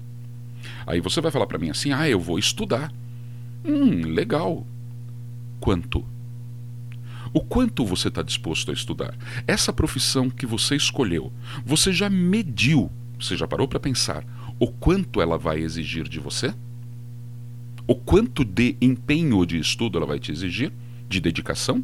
Aí 0.85 0.99
você 0.99 1.21
vai 1.21 1.31
falar 1.31 1.47
para 1.47 1.57
mim 1.57 1.69
assim: 1.69 1.91
ah, 1.91 2.07
eu 2.07 2.19
vou 2.19 2.37
estudar. 2.37 2.91
Hum, 3.63 4.01
legal. 4.13 4.67
Quanto? 5.59 6.05
O 7.33 7.41
quanto 7.41 7.83
você 7.83 8.09
está 8.09 8.21
disposto 8.21 8.69
a 8.69 8.73
estudar? 8.73 9.17
Essa 9.47 9.73
profissão 9.73 10.29
que 10.29 10.45
você 10.45 10.75
escolheu, 10.75 11.33
você 11.65 11.91
já 11.91 12.09
mediu, 12.09 12.91
você 13.19 13.35
já 13.35 13.47
parou 13.47 13.67
para 13.67 13.79
pensar 13.79 14.23
o 14.59 14.67
quanto 14.67 15.19
ela 15.19 15.37
vai 15.37 15.59
exigir 15.59 16.07
de 16.07 16.19
você? 16.19 16.53
O 17.87 17.95
quanto 17.95 18.45
de 18.45 18.77
empenho 18.79 19.43
de 19.45 19.57
estudo 19.57 19.97
ela 19.97 20.05
vai 20.05 20.19
te 20.19 20.31
exigir? 20.31 20.71
De 21.09 21.19
dedicação? 21.19 21.83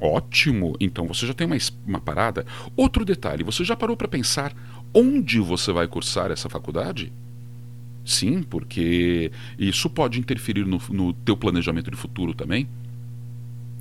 Ótimo! 0.00 0.76
Então 0.80 1.06
você 1.06 1.26
já 1.26 1.32
tem 1.32 1.46
uma, 1.46 1.56
uma 1.86 2.00
parada. 2.00 2.44
Outro 2.76 3.04
detalhe: 3.04 3.44
você 3.44 3.64
já 3.64 3.76
parou 3.76 3.96
para 3.96 4.08
pensar 4.08 4.52
onde 4.92 5.38
você 5.38 5.72
vai 5.72 5.86
cursar 5.86 6.30
essa 6.30 6.48
faculdade? 6.48 7.12
Sim, 8.04 8.42
porque 8.42 9.30
isso 9.58 9.88
pode 9.88 10.18
interferir 10.18 10.66
no, 10.66 10.80
no 10.90 11.12
teu 11.12 11.36
planejamento 11.36 11.90
de 11.90 11.96
futuro 11.96 12.34
também. 12.34 12.66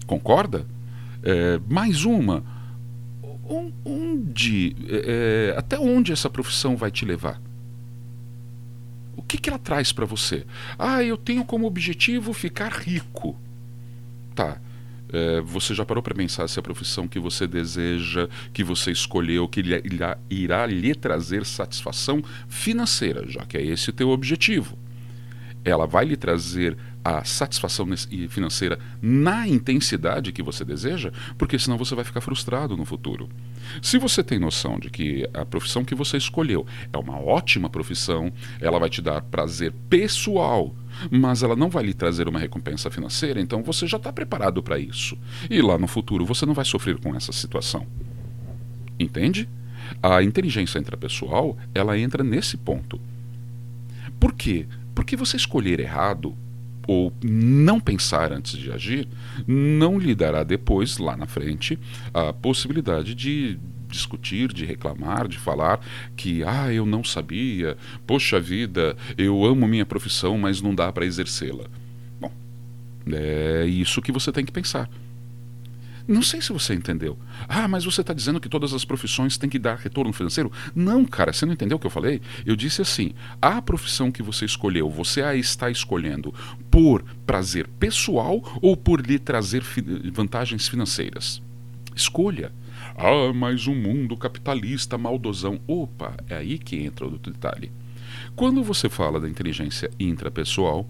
Concorda? 0.09 0.65
É, 1.21 1.59
mais 1.69 2.03
uma 2.03 2.43
onde, 3.85 4.75
é, 4.87 5.51
é, 5.53 5.55
até 5.55 5.77
onde 5.77 6.11
essa 6.11 6.27
profissão 6.27 6.75
vai 6.75 6.89
te 6.89 7.05
levar? 7.05 7.39
O 9.15 9.21
que, 9.21 9.37
que 9.37 9.51
ela 9.51 9.59
traz 9.59 9.91
para 9.91 10.05
você? 10.05 10.47
Ah, 10.79 11.03
eu 11.03 11.15
tenho 11.15 11.45
como 11.45 11.67
objetivo 11.67 12.33
ficar 12.33 12.71
rico. 12.71 13.37
Tá. 14.33 14.59
É, 15.13 15.41
você 15.41 15.75
já 15.75 15.85
parou 15.85 16.01
para 16.01 16.15
pensar 16.15 16.47
se 16.47 16.59
a 16.59 16.63
profissão 16.63 17.07
que 17.07 17.19
você 17.19 17.45
deseja, 17.45 18.27
que 18.51 18.63
você 18.63 18.91
escolheu, 18.91 19.47
que 19.47 19.59
irá, 19.59 20.17
irá 20.27 20.65
lhe 20.65 20.95
trazer 20.95 21.45
satisfação 21.45 22.23
financeira, 22.47 23.29
já 23.29 23.45
que 23.45 23.57
é 23.57 23.63
esse 23.63 23.91
o 23.91 23.93
teu 23.93 24.09
objetivo? 24.09 24.75
Ela 25.63 25.85
vai 25.85 26.05
lhe 26.05 26.17
trazer 26.17 26.75
a 27.03 27.23
satisfação 27.23 27.87
financeira 28.29 28.77
na 29.01 29.47
intensidade 29.47 30.31
que 30.31 30.43
você 30.43 30.65
deseja, 30.65 31.11
porque 31.37 31.57
senão 31.57 31.77
você 31.77 31.95
vai 31.95 32.03
ficar 32.03 32.21
frustrado 32.21 32.75
no 32.75 32.85
futuro. 32.85 33.29
Se 33.81 33.97
você 33.97 34.23
tem 34.23 34.39
noção 34.39 34.79
de 34.79 34.89
que 34.89 35.27
a 35.33 35.45
profissão 35.45 35.85
que 35.85 35.95
você 35.95 36.17
escolheu 36.17 36.65
é 36.91 36.97
uma 36.97 37.19
ótima 37.19 37.69
profissão, 37.69 38.31
ela 38.59 38.79
vai 38.79 38.89
te 38.89 39.01
dar 39.01 39.21
prazer 39.21 39.73
pessoal, 39.89 40.75
mas 41.09 41.43
ela 41.43 41.55
não 41.55 41.69
vai 41.69 41.83
lhe 41.83 41.93
trazer 41.93 42.27
uma 42.27 42.39
recompensa 42.39 42.89
financeira, 42.89 43.39
então 43.39 43.63
você 43.63 43.87
já 43.87 43.97
está 43.97 44.11
preparado 44.11 44.61
para 44.61 44.79
isso. 44.79 45.17
E 45.49 45.61
lá 45.61 45.77
no 45.77 45.87
futuro 45.87 46.25
você 46.25 46.45
não 46.45 46.53
vai 46.53 46.65
sofrer 46.65 46.97
com 46.99 47.15
essa 47.15 47.31
situação. 47.31 47.85
Entende? 48.99 49.47
A 50.03 50.21
inteligência 50.21 50.77
intrapessoal, 50.77 51.57
ela 51.73 51.97
entra 51.97 52.23
nesse 52.23 52.57
ponto. 52.57 52.99
Por 54.19 54.33
quê? 54.33 54.67
Porque 54.93 55.15
você 55.15 55.37
escolher 55.37 55.79
errado 55.79 56.35
ou 56.89 57.13
não 57.21 57.79
pensar 57.79 58.33
antes 58.33 58.57
de 58.57 58.71
agir, 58.71 59.07
não 59.45 59.99
lhe 59.99 60.15
dará 60.15 60.43
depois, 60.43 60.97
lá 60.97 61.15
na 61.15 61.27
frente, 61.27 61.77
a 62.11 62.33
possibilidade 62.33 63.13
de 63.13 63.59
discutir, 63.87 64.51
de 64.51 64.65
reclamar, 64.65 65.27
de 65.27 65.37
falar 65.37 65.79
que, 66.17 66.43
ah, 66.43 66.73
eu 66.73 66.87
não 66.87 67.03
sabia, 67.03 67.77
poxa 68.07 68.39
vida, 68.39 68.97
eu 69.15 69.45
amo 69.45 69.67
minha 69.67 69.85
profissão, 69.85 70.35
mas 70.35 70.63
não 70.63 70.73
dá 70.73 70.91
para 70.91 71.05
exercê-la. 71.05 71.65
Bom, 72.19 72.31
é 73.11 73.65
isso 73.67 74.01
que 74.01 74.11
você 74.11 74.31
tem 74.31 74.43
que 74.43 74.51
pensar. 74.51 74.89
Não 76.09 76.23
sei 76.23 76.41
se 76.41 76.51
você 76.51 76.73
entendeu. 76.73 77.15
Ah, 77.47 77.67
mas 77.67 77.85
você 77.85 78.01
está 78.01 78.15
dizendo 78.15 78.39
que 78.39 78.49
todas 78.49 78.73
as 78.73 78.83
profissões 78.83 79.37
têm 79.37 79.47
que 79.47 79.59
dar 79.59 79.77
retorno 79.77 80.11
financeiro? 80.11 80.51
Não, 80.73 81.05
cara, 81.05 81.31
você 81.31 81.45
não 81.45 81.53
entendeu 81.53 81.77
o 81.77 81.79
que 81.79 81.85
eu 81.85 81.91
falei? 81.91 82.19
Eu 82.43 82.55
disse 82.55 82.81
assim: 82.81 83.11
a 83.39 83.61
profissão 83.61 84.11
que 84.11 84.23
você 84.23 84.43
escolheu, 84.43 84.89
você 84.89 85.21
a 85.21 85.35
está 85.35 85.69
escolhendo 85.69 86.33
por 86.71 87.03
prazer 87.27 87.67
pessoal 87.79 88.41
ou 88.59 88.75
por 88.75 89.05
lhe 89.05 89.19
trazer 89.19 89.61
fi 89.61 89.81
vantagens 90.11 90.67
financeiras? 90.67 91.43
Escolha. 91.95 92.51
Ah, 92.97 93.31
mas 93.31 93.67
um 93.67 93.75
mundo 93.75 94.17
capitalista 94.17 94.97
maldosão. 94.97 95.61
Opa, 95.67 96.17
é 96.27 96.37
aí 96.37 96.57
que 96.57 96.77
entra 96.77 97.05
o 97.05 97.19
detalhe. 97.19 97.71
Quando 98.35 98.63
você 98.63 98.89
fala 98.89 99.19
da 99.19 99.29
inteligência 99.29 99.91
intrapessoal, 99.99 100.89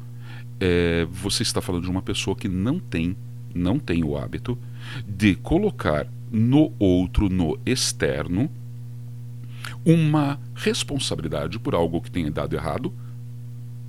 é, 0.61 1.05
você 1.11 1.43
está 1.43 1.59
falando 1.59 1.83
de 1.83 1.91
uma 1.91 2.01
pessoa 2.01 2.37
que 2.37 2.47
não 2.47 2.79
tem, 2.79 3.17
não 3.53 3.77
tem 3.77 4.01
o 4.01 4.17
hábito 4.17 4.57
de 5.07 5.35
colocar 5.35 6.07
no 6.31 6.71
outro, 6.79 7.29
no 7.29 7.57
externo, 7.65 8.49
uma 9.85 10.39
responsabilidade 10.55 11.59
por 11.59 11.73
algo 11.73 12.01
que 12.01 12.11
tenha 12.11 12.31
dado 12.31 12.55
errado 12.55 12.93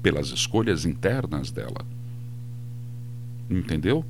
pelas 0.02 0.28
escolhas 0.30 0.84
internas 0.84 1.50
dela. 1.50 1.84
Entendeu? 3.48 4.04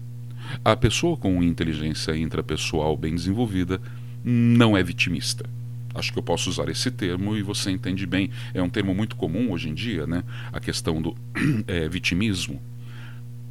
A 0.64 0.76
pessoa 0.76 1.16
com 1.16 1.42
inteligência 1.42 2.16
intrapessoal 2.16 2.96
bem 2.96 3.14
desenvolvida 3.14 3.80
não 4.24 4.76
é 4.76 4.82
vitimista. 4.82 5.48
Acho 5.94 6.12
que 6.12 6.18
eu 6.18 6.22
posso 6.22 6.48
usar 6.48 6.68
esse 6.68 6.90
termo 6.90 7.36
e 7.36 7.42
você 7.42 7.70
entende 7.70 8.06
bem. 8.06 8.30
É 8.54 8.62
um 8.62 8.68
termo 8.68 8.94
muito 8.94 9.16
comum 9.16 9.50
hoje 9.50 9.68
em 9.68 9.74
dia, 9.74 10.06
né? 10.06 10.22
A 10.52 10.60
questão 10.60 11.02
do 11.02 11.16
é, 11.66 11.88
vitimismo. 11.90 12.60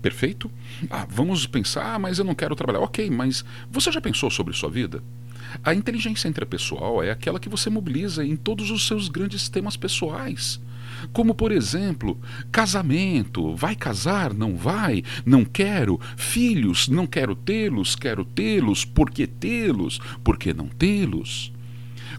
Perfeito? 0.01 0.49
Ah, 0.89 1.05
vamos 1.09 1.45
pensar, 1.45 1.95
ah, 1.95 1.99
mas 1.99 2.19
eu 2.19 2.25
não 2.25 2.35
quero 2.35 2.55
trabalhar. 2.55 2.79
Ok, 2.79 3.09
mas 3.09 3.43
você 3.69 3.91
já 3.91 3.99
pensou 3.99 4.29
sobre 4.29 4.53
sua 4.53 4.69
vida? 4.69 5.03
A 5.63 5.73
inteligência 5.73 6.27
intrapessoal 6.27 7.03
é 7.03 7.11
aquela 7.11 7.39
que 7.39 7.49
você 7.49 7.69
mobiliza 7.69 8.25
em 8.25 8.35
todos 8.35 8.69
os 8.69 8.85
seus 8.87 9.09
grandes 9.09 9.49
temas 9.49 9.75
pessoais. 9.75 10.59
Como, 11.13 11.33
por 11.33 11.51
exemplo, 11.51 12.19
casamento, 12.51 13.55
vai 13.55 13.75
casar, 13.75 14.33
não 14.33 14.55
vai, 14.55 15.03
não 15.25 15.45
quero, 15.45 15.99
filhos, 16.17 16.87
não 16.87 17.07
quero 17.07 17.35
tê-los, 17.35 17.95
quero 17.95 18.25
tê-los, 18.25 18.85
por 18.85 19.09
que 19.09 19.25
tê-los, 19.25 19.99
por 20.23 20.37
que 20.37 20.53
não 20.53 20.67
tê-los? 20.67 21.53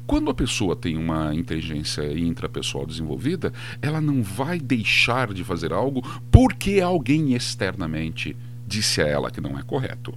Quando 0.06 0.30
a 0.30 0.34
pessoa 0.34 0.76
tem 0.76 0.96
uma 0.96 1.34
inteligência 1.34 2.02
intrapessoal 2.18 2.86
desenvolvida, 2.86 3.52
ela 3.80 4.00
não 4.00 4.22
vai 4.22 4.58
deixar 4.58 5.32
de 5.32 5.44
fazer 5.44 5.72
algo 5.72 6.02
porque 6.30 6.80
alguém 6.80 7.34
externamente 7.34 8.36
disse 8.66 9.02
a 9.02 9.06
ela 9.06 9.30
que 9.30 9.40
não 9.40 9.58
é 9.58 9.62
correto. 9.62 10.14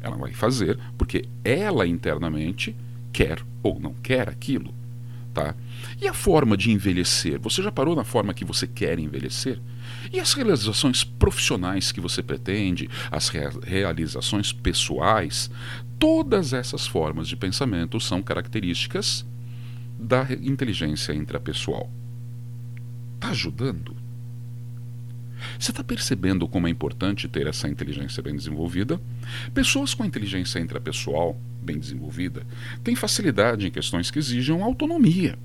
Ela 0.00 0.16
vai 0.16 0.32
fazer 0.32 0.78
porque 0.96 1.24
ela 1.44 1.86
internamente 1.86 2.76
quer 3.12 3.40
ou 3.62 3.80
não 3.80 3.94
quer 3.94 4.28
aquilo. 4.28 4.74
Tá? 5.32 5.54
E 6.00 6.08
a 6.08 6.14
forma 6.14 6.56
de 6.56 6.70
envelhecer? 6.70 7.38
Você 7.40 7.62
já 7.62 7.70
parou 7.70 7.94
na 7.94 8.04
forma 8.04 8.32
que 8.32 8.44
você 8.44 8.66
quer 8.66 8.98
envelhecer? 8.98 9.60
E 10.12 10.20
as 10.20 10.32
realizações 10.32 11.04
profissionais 11.04 11.92
que 11.92 12.00
você 12.00 12.22
pretende, 12.22 12.88
as 13.10 13.28
rea 13.28 13.50
realizações 13.64 14.52
pessoais, 14.52 15.50
todas 15.98 16.52
essas 16.52 16.86
formas 16.86 17.28
de 17.28 17.36
pensamento 17.36 17.98
são 18.00 18.22
características 18.22 19.24
da 19.98 20.26
inteligência 20.42 21.12
intrapessoal. 21.12 21.90
Está 23.16 23.30
ajudando? 23.30 23.96
Você 25.58 25.70
está 25.70 25.84
percebendo 25.84 26.48
como 26.48 26.66
é 26.66 26.70
importante 26.70 27.28
ter 27.28 27.46
essa 27.46 27.68
inteligência 27.68 28.22
bem 28.22 28.36
desenvolvida? 28.36 29.00
Pessoas 29.52 29.94
com 29.94 30.04
inteligência 30.04 30.58
intrapessoal 30.58 31.38
bem 31.62 31.78
desenvolvida 31.78 32.46
têm 32.82 32.94
facilidade 32.94 33.66
em 33.66 33.70
questões 33.70 34.10
que 34.10 34.18
exijam 34.18 34.62
autonomia 34.62 35.38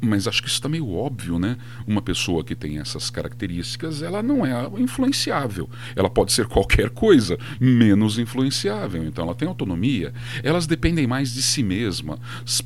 mas 0.00 0.26
acho 0.26 0.42
que 0.42 0.48
isso 0.48 0.56
está 0.56 0.68
meio 0.68 0.90
óbvio, 0.92 1.38
né? 1.38 1.56
Uma 1.86 2.00
pessoa 2.00 2.42
que 2.42 2.54
tem 2.54 2.78
essas 2.78 3.10
características, 3.10 4.02
ela 4.02 4.22
não 4.22 4.44
é 4.46 4.52
influenciável. 4.80 5.68
Ela 5.94 6.08
pode 6.08 6.32
ser 6.32 6.46
qualquer 6.46 6.90
coisa, 6.90 7.38
menos 7.60 8.18
influenciável. 8.18 9.04
Então 9.04 9.24
ela 9.24 9.34
tem 9.34 9.46
autonomia. 9.46 10.12
Elas 10.42 10.66
dependem 10.66 11.06
mais 11.06 11.34
de 11.34 11.42
si 11.42 11.62
mesma, 11.62 12.18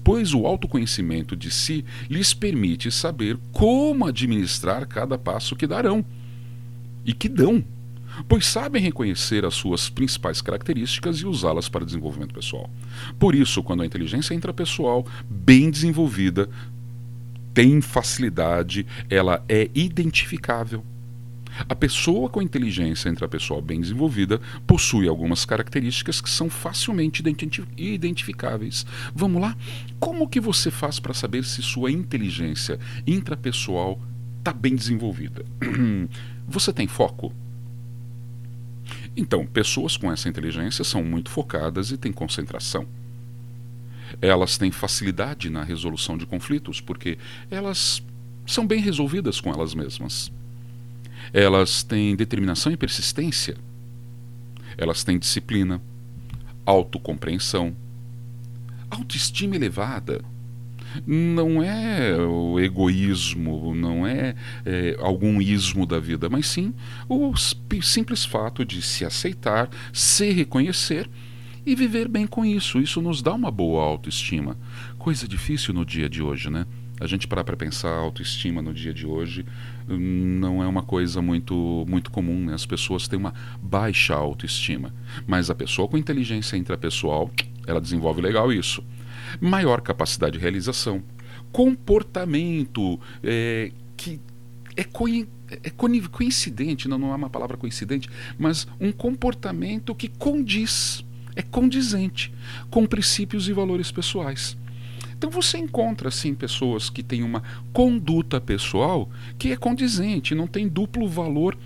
pois 0.03 0.33
o 0.33 0.47
autoconhecimento 0.47 1.35
de 1.35 1.51
si 1.51 1.85
lhes 2.09 2.33
permite 2.33 2.91
saber 2.91 3.39
como 3.53 4.07
administrar 4.07 4.87
cada 4.87 5.19
passo 5.19 5.57
que 5.57 5.67
darão 5.67 6.05
e 7.05 7.13
que 7.13 7.29
dão. 7.29 7.65
Pois 8.29 8.47
sabem 8.47 8.81
reconhecer 8.81 9.45
as 9.45 9.55
suas 9.55 9.91
principais 9.91 10.41
características 10.41 11.19
e 11.19 11.27
usá-las 11.27 11.69
para 11.69 11.85
desenvolvimento 11.85 12.33
pessoal. 12.33 12.71
Por 13.19 13.35
isso, 13.35 13.63
quando 13.63 13.83
a 13.83 13.87
inteligência 13.87 14.35
intrapessoal, 14.35 15.05
bem 15.29 15.71
desenvolvida, 15.71 16.49
tem 17.55 17.81
facilidade, 17.81 18.85
ela 19.09 19.43
é 19.49 19.71
identificável. 19.75 20.85
A 21.69 21.75
pessoa 21.77 22.29
com 22.29 22.43
inteligência 22.43 23.09
intrapessoal 23.09 23.63
bem 23.63 23.81
desenvolvida 23.81 24.41
possui 24.67 25.07
algumas 25.07 25.45
características 25.45 26.21
que 26.21 26.29
são 26.29 26.51
facilmente 26.51 27.23
identificáveis. 27.77 28.85
Vamos 29.15 29.41
lá? 29.41 29.57
Como 30.01 30.29
que 30.29 30.41
você 30.41 30.69
faz 30.69 30.99
para 30.99 31.15
saber 31.15 31.45
se 31.45 31.63
sua 31.63 31.93
inteligência 31.93 32.81
intrapessoal 33.07 34.01
está 34.41 34.53
bem 34.53 34.75
desenvolvida? 34.75 35.45
Você 36.47 36.75
tem 36.75 36.87
foco? 36.87 37.33
Então, 39.17 39.47
pessoas 39.47 39.97
com 39.97 40.13
essa 40.13 40.29
inteligência 40.29 40.85
são 40.85 41.03
muito 41.03 41.31
focadas 41.31 41.91
e 41.91 41.97
têm 41.97 42.13
concentração 42.13 42.87
elas 44.21 44.59
têm 44.59 44.71
facilidade 44.71 45.51
na 45.51 45.63
resolução 45.63 46.17
de 46.17 46.27
conflitos, 46.27 46.81
porque 46.81 47.19
elas 47.51 48.03
são 48.47 48.67
bem 48.67 48.81
resolvidas 48.81 49.41
com 49.41 49.51
elas 49.51 49.75
mesmas. 49.75 50.31
Elas 51.33 51.83
têm 51.83 52.15
determinação 52.15 52.73
e 52.73 52.77
persistência. 52.77 53.57
Elas 54.77 55.03
têm 55.05 55.19
disciplina, 55.19 55.81
autocompreensão, 56.67 57.75
autoestima 58.91 59.57
elevada. 59.57 60.23
Não 61.07 61.63
é 61.63 62.17
o 62.17 62.61
egoísmo, 62.61 63.75
não 63.75 64.07
é, 64.07 64.37
é 64.65 64.97
algum 65.01 65.41
ismo 65.41 65.85
da 65.85 65.99
vida, 65.99 66.29
mas 66.29 66.47
sim 66.47 66.73
o 67.09 67.35
simples 67.83 68.25
fato 68.25 68.65
de 68.65 68.81
se 68.81 69.05
aceitar, 69.05 69.69
se 69.93 70.31
reconhecer 70.31 71.09
e 71.67 71.75
viver 71.75 72.09
bem 72.09 72.27
com 72.27 72.45
isso. 72.45 72.79
Isso 72.79 73.01
nos 73.01 73.23
dá 73.23 73.33
uma 73.33 73.51
boa 73.51 73.83
autoestima. 73.83 74.57
Coisa 74.99 75.27
difícil 75.27 75.73
no 75.75 75.85
dia 75.85 76.09
de 76.09 76.23
hoje, 76.23 76.51
né? 76.51 76.67
A 77.01 77.07
gente 77.07 77.27
parar 77.27 77.43
para 77.43 77.57
pensar 77.57 77.91
autoestima 77.91 78.63
no 78.63 78.73
dia 78.73 78.95
de 78.95 79.05
hoje 79.05 79.45
hum, 79.89 80.39
não 80.39 80.63
é 80.63 80.67
uma 80.67 80.83
coisa 80.83 81.21
muito 81.21 81.85
muito 81.89 82.11
comum, 82.11 82.45
né? 82.45 82.55
As 82.55 82.65
pessoas 82.65 83.09
têm 83.09 83.19
uma 83.19 83.35
baixa 83.61 84.15
autoestima, 84.15 84.95
mas 85.27 85.51
a 85.51 85.55
pessoa 85.55 85.89
com 85.89 85.99
inteligência 85.99 86.57
intrapessoal, 86.57 87.31
ela 87.67 87.81
desenvolve 87.81 88.21
legal 88.21 88.53
isso. 88.53 88.85
Maior 89.41 89.81
capacidade 89.81 90.39
de 90.39 90.39
realização, 90.39 91.03
comportamento 91.51 93.01
é, 93.23 93.73
que 93.97 94.21
é, 94.77 94.87
é 95.63 95.71
coincidente, 96.11 96.89
não, 96.89 96.99
não 96.99 97.13
é 97.13 97.17
uma 97.17 97.31
palavra 97.31 97.57
coincidente, 97.57 98.09
mas 98.39 98.67
um 98.81 98.93
comportamento 98.93 99.95
que 99.95 100.09
condiz 100.09 101.05
é 101.37 101.43
condizente 101.43 102.33
com 102.71 102.87
princípios 102.87 103.49
e 103.49 103.53
valores 103.53 103.91
pessoais. 103.91 104.57
Então 105.17 105.31
você 105.31 105.59
encontra 105.59 106.11
sim 106.11 106.35
pessoas 106.35 106.91
que 106.91 107.03
têm 107.03 107.23
uma 107.23 107.43
conduta 107.73 108.41
pessoal 108.41 109.09
que 109.39 109.53
é 109.53 109.57
condizente, 109.57 110.35
não 110.35 110.47
tem 110.47 110.69
duplo 110.69 111.09
valor 111.09 111.57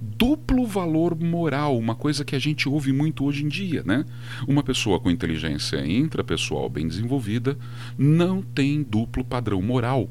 duplo 0.00 0.66
valor 0.66 1.18
moral, 1.18 1.76
uma 1.76 1.94
coisa 1.94 2.24
que 2.24 2.36
a 2.36 2.38
gente 2.38 2.68
ouve 2.68 2.92
muito 2.92 3.24
hoje 3.24 3.44
em 3.44 3.48
dia, 3.48 3.82
né? 3.84 4.04
Uma 4.46 4.62
pessoa 4.62 5.00
com 5.00 5.10
inteligência 5.10 5.84
intrapessoal 5.84 6.68
bem 6.68 6.86
desenvolvida 6.86 7.58
não 7.98 8.42
tem 8.42 8.82
duplo 8.82 9.24
padrão 9.24 9.60
moral. 9.60 10.08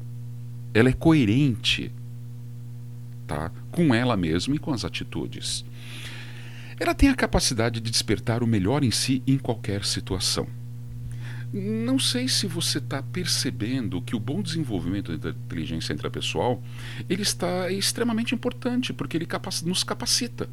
Ela 0.74 0.90
é 0.90 0.92
coerente, 0.92 1.90
tá? 3.26 3.50
Com 3.70 3.94
ela 3.94 4.16
mesma 4.16 4.54
e 4.54 4.58
com 4.58 4.72
as 4.72 4.84
atitudes. 4.84 5.64
Ela 6.80 6.94
tem 6.94 7.10
a 7.10 7.14
capacidade 7.14 7.78
de 7.78 7.90
despertar 7.90 8.42
o 8.42 8.46
melhor 8.46 8.82
em 8.82 8.90
si 8.90 9.22
em 9.26 9.36
qualquer 9.36 9.84
situação. 9.84 10.46
Não 11.52 11.98
sei 11.98 12.26
se 12.26 12.46
você 12.46 12.78
está 12.78 13.02
percebendo 13.02 14.00
que 14.00 14.16
o 14.16 14.20
bom 14.20 14.40
desenvolvimento 14.40 15.14
da 15.18 15.28
inteligência 15.28 15.92
intrapessoal 15.92 16.62
ele 17.06 17.20
está 17.20 17.70
extremamente 17.70 18.34
importante 18.34 18.94
porque 18.94 19.18
ele 19.18 19.28
nos 19.66 19.84
capacita. 19.84 20.48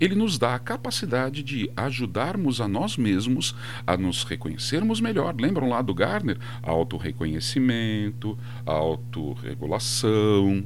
Ele 0.00 0.16
nos 0.16 0.36
dá 0.36 0.56
a 0.56 0.58
capacidade 0.58 1.44
de 1.44 1.70
ajudarmos 1.76 2.60
a 2.60 2.66
nós 2.66 2.96
mesmos 2.96 3.54
a 3.86 3.96
nos 3.96 4.24
reconhecermos 4.24 5.00
melhor. 5.00 5.36
Lembram 5.38 5.68
lá 5.68 5.80
do 5.80 5.94
Garner? 5.94 6.38
Autorreconhecimento, 6.60 8.36
autorregulação, 8.64 10.64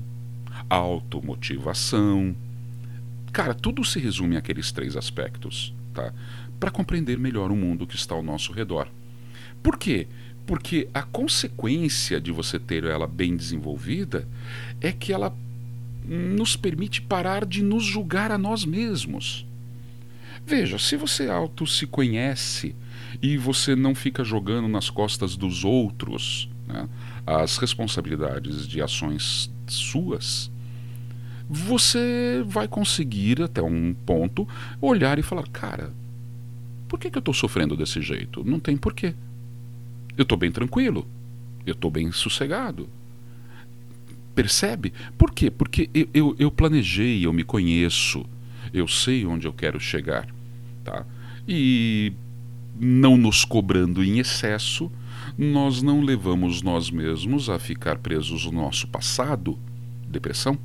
automotivação. 0.71 2.35
Cara, 3.33 3.55
tudo 3.55 3.85
se 3.85 3.99
resume 3.99 4.37
àqueles 4.37 4.73
três 4.73 4.97
aspectos. 4.97 5.75
tá? 5.95 6.13
para 6.61 6.71
compreender 6.71 7.19
melhor 7.19 7.51
o 7.51 7.57
mundo 7.57 7.87
que 7.87 7.97
está 7.97 8.15
ao 8.15 8.23
nosso 8.23 8.53
redor. 8.53 8.87
Por 9.63 9.79
quê? 9.79 10.07
Porque 10.47 10.89
a 10.93 11.03
consequência 11.03 12.21
de 12.21 12.31
você 12.31 12.59
ter 12.59 12.85
ela 12.85 13.07
bem 13.07 13.35
desenvolvida 13.35 14.29
é 14.81 14.93
que 14.93 15.13
ela 15.13 15.35
nos 16.05 16.57
permite 16.57 17.01
parar 17.01 17.47
de 17.47 17.63
nos 17.63 17.85
julgar 17.85 18.31
a 18.31 18.39
nós 18.39 18.65
mesmos. 18.65 19.47
Veja, 20.47 20.79
se 20.79 20.97
você 20.97 21.29
auto 21.29 21.67
se 21.67 21.87
conhece 21.87 22.75
e 23.23 23.37
você 23.37 23.75
não 23.75 23.95
fica 23.95 24.23
jogando 24.23 24.69
nas 24.69 24.91
costas 24.91 25.37
dos 25.37 25.65
outros 25.65 26.49
né, 26.67 26.89
as 27.27 27.59
responsabilidades 27.59 28.67
de 28.67 28.83
ações 28.83 29.51
suas, 29.67 30.51
você 31.53 32.45
vai 32.47 32.69
conseguir 32.69 33.43
até 33.43 33.61
um 33.61 33.93
ponto 34.07 34.47
olhar 34.81 35.19
e 35.19 35.23
falar: 35.23 35.49
cara, 35.49 35.93
por 36.89 36.97
que, 37.01 37.11
que 37.11 37.19
eu 37.19 37.21
estou 37.21 37.35
sofrendo 37.35 37.77
desse 37.77 38.01
jeito? 38.01 38.45
Não 38.45 38.61
tem 38.61 38.77
porquê. 38.77 39.15
Eu 40.17 40.23
estou 40.23 40.39
bem 40.39 40.53
tranquilo. 40.53 41.05
Eu 41.67 41.73
estou 41.73 41.91
bem 41.91 42.13
sossegado. 42.13 42.89
Percebe? 44.33 44.93
Por 45.19 45.33
quê? 45.33 45.51
Porque 45.51 45.91
eu, 45.93 46.09
eu, 46.15 46.37
eu, 46.39 46.51
planejei, 46.53 47.27
eu 47.27 47.33
me 47.33 47.43
conheço, 47.43 48.25
eu 48.73 48.87
sei 48.87 49.27
onde 49.27 49.49
eu 49.49 49.53
quero 49.53 49.81
chegar. 49.81 50.29
Tá? 50.85 51.05
E 51.49 52.13
não 52.79 53.17
nos 53.17 53.45
cobrando 53.45 54.05
em 54.05 54.21
excesso, 54.21 54.91
nós 55.37 55.83
não 55.83 56.01
levamos 56.01 56.63
nós 56.63 56.91
mesmos 56.91 57.51
a 57.51 57.59
ficar 57.59 57.99
presos 57.99 58.45
no 58.47 58.53
nosso 58.53 58.87
passado, 58.87 59.59
depressão, 60.09 60.57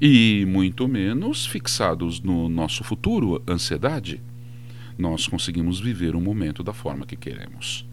e 0.00 0.44
muito 0.46 0.86
menos 0.86 1.46
fixados 1.46 2.20
no 2.20 2.48
nosso 2.48 2.84
futuro, 2.84 3.42
ansiedade 3.48 4.20
nós 5.00 5.26
conseguimos 5.26 5.80
viver 5.80 6.14
o 6.14 6.20
momento 6.20 6.62
da 6.62 6.72
forma 6.72 7.06
que 7.06 7.16
queremos. 7.16 7.88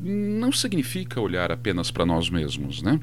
Não 0.00 0.52
significa 0.52 1.20
olhar 1.20 1.50
apenas 1.50 1.90
para 1.90 2.06
nós 2.06 2.30
mesmos, 2.30 2.82
né? 2.82 3.00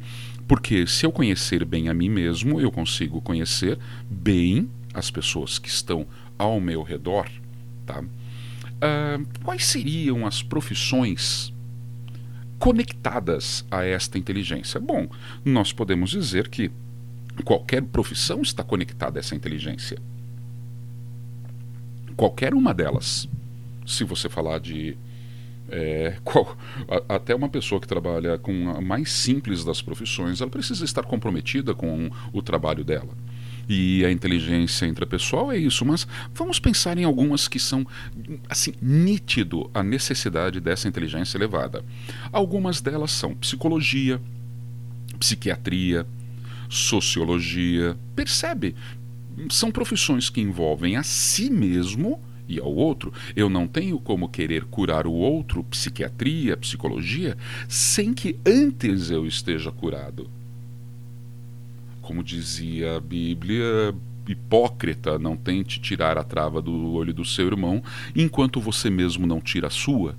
Porque 0.48 0.88
se 0.88 1.06
eu 1.06 1.12
conhecer 1.12 1.66
bem 1.66 1.90
a 1.90 1.94
mim 1.94 2.10
mesmo, 2.10 2.60
eu 2.60 2.72
consigo 2.72 3.22
conhecer 3.22 3.78
bem 4.10 4.70
as 4.94 5.12
pessoas 5.12 5.60
que 5.60 5.70
estão 5.70 6.06
ao 6.38 6.60
meu 6.60 6.82
redor, 6.82 7.28
tá? 7.86 8.02
Uh, 8.02 9.28
quais 9.44 9.66
seriam 9.66 10.26
as 10.26 10.42
profissões 10.42 11.54
conectadas 12.58 13.66
a 13.70 13.84
esta 13.84 14.18
inteligência? 14.18 14.80
Bom, 14.80 15.08
nós 15.46 15.72
podemos 15.72 16.10
dizer 16.10 16.48
que 16.48 16.72
qualquer 17.42 17.82
profissão 17.84 18.42
está 18.42 18.64
conectada 18.64 19.20
a 19.20 19.22
essa 19.22 19.36
inteligência 19.36 19.98
qualquer 22.22 22.54
uma 22.54 22.72
delas. 22.72 23.28
Se 23.84 24.04
você 24.04 24.30
falar 24.30 24.60
de. 24.60 24.96
É, 25.70 26.18
qual, 26.24 26.56
a, 26.88 27.16
até 27.16 27.34
uma 27.34 27.50
pessoa 27.50 27.82
que 27.82 27.88
trabalha 27.88 28.38
com 28.38 28.70
a 28.70 28.80
mais 28.80 29.12
simples 29.12 29.66
das 29.66 29.82
profissões, 29.82 30.40
ela 30.40 30.50
precisa 30.52 30.86
estar 30.86 31.04
comprometida 31.04 31.74
com 31.74 32.12
o 32.32 32.42
trabalho 32.44 32.84
dela. 32.84 33.10
E 33.68 34.06
a 34.06 34.12
inteligência 34.12 34.86
intrapessoal 34.86 35.52
é 35.52 35.58
isso, 35.58 35.84
mas 35.86 36.06
vamos 36.34 36.60
pensar 36.60 36.98
em 36.98 37.06
algumas 37.06 37.48
que 37.48 37.58
são, 37.58 37.88
assim, 38.50 38.74
nítido 38.82 39.70
a 39.74 39.82
necessidade 39.82 40.60
dessa 40.60 40.88
inteligência 40.88 41.38
elevada. 41.38 41.84
Algumas 42.32 42.82
delas 42.82 43.12
são 43.12 43.34
psicologia, 43.34 44.20
psiquiatria, 45.18 46.06
sociologia. 46.72 47.98
Percebe 48.16 48.76
são 49.50 49.72
profissões 49.72 50.30
que 50.30 50.42
envolvem 50.42 50.96
a 50.96 51.04
si 51.04 51.50
mesmo 51.50 52.20
e 52.48 52.60
ao 52.60 52.74
outro. 52.74 53.14
Eu 53.36 53.50
não 53.50 53.68
tenho 53.68 54.00
como 54.00 54.30
querer 54.30 54.66
curar 54.66 55.08
o 55.08 55.14
outro, 55.14 55.64
psiquiatria, 55.64 56.58
psicologia, 56.58 57.38
sem 57.68 58.14
que 58.14 58.38
antes 58.46 59.10
eu 59.10 59.26
esteja 59.26 59.72
curado. 59.72 60.30
Como 62.02 62.24
dizia 62.24 62.98
a 62.98 63.00
Bíblia, 63.00 63.96
hipócrita, 64.28 65.18
não 65.18 65.38
tente 65.38 65.80
tirar 65.80 66.18
a 66.18 66.24
trava 66.24 66.62
do 66.62 66.92
olho 66.92 67.14
do 67.14 67.24
seu 67.24 67.48
irmão 67.48 67.82
enquanto 68.16 68.60
você 68.60 68.90
mesmo 68.90 69.26
não 69.26 69.40
tira 69.40 69.68
a 69.68 69.72
sua. 69.72 70.16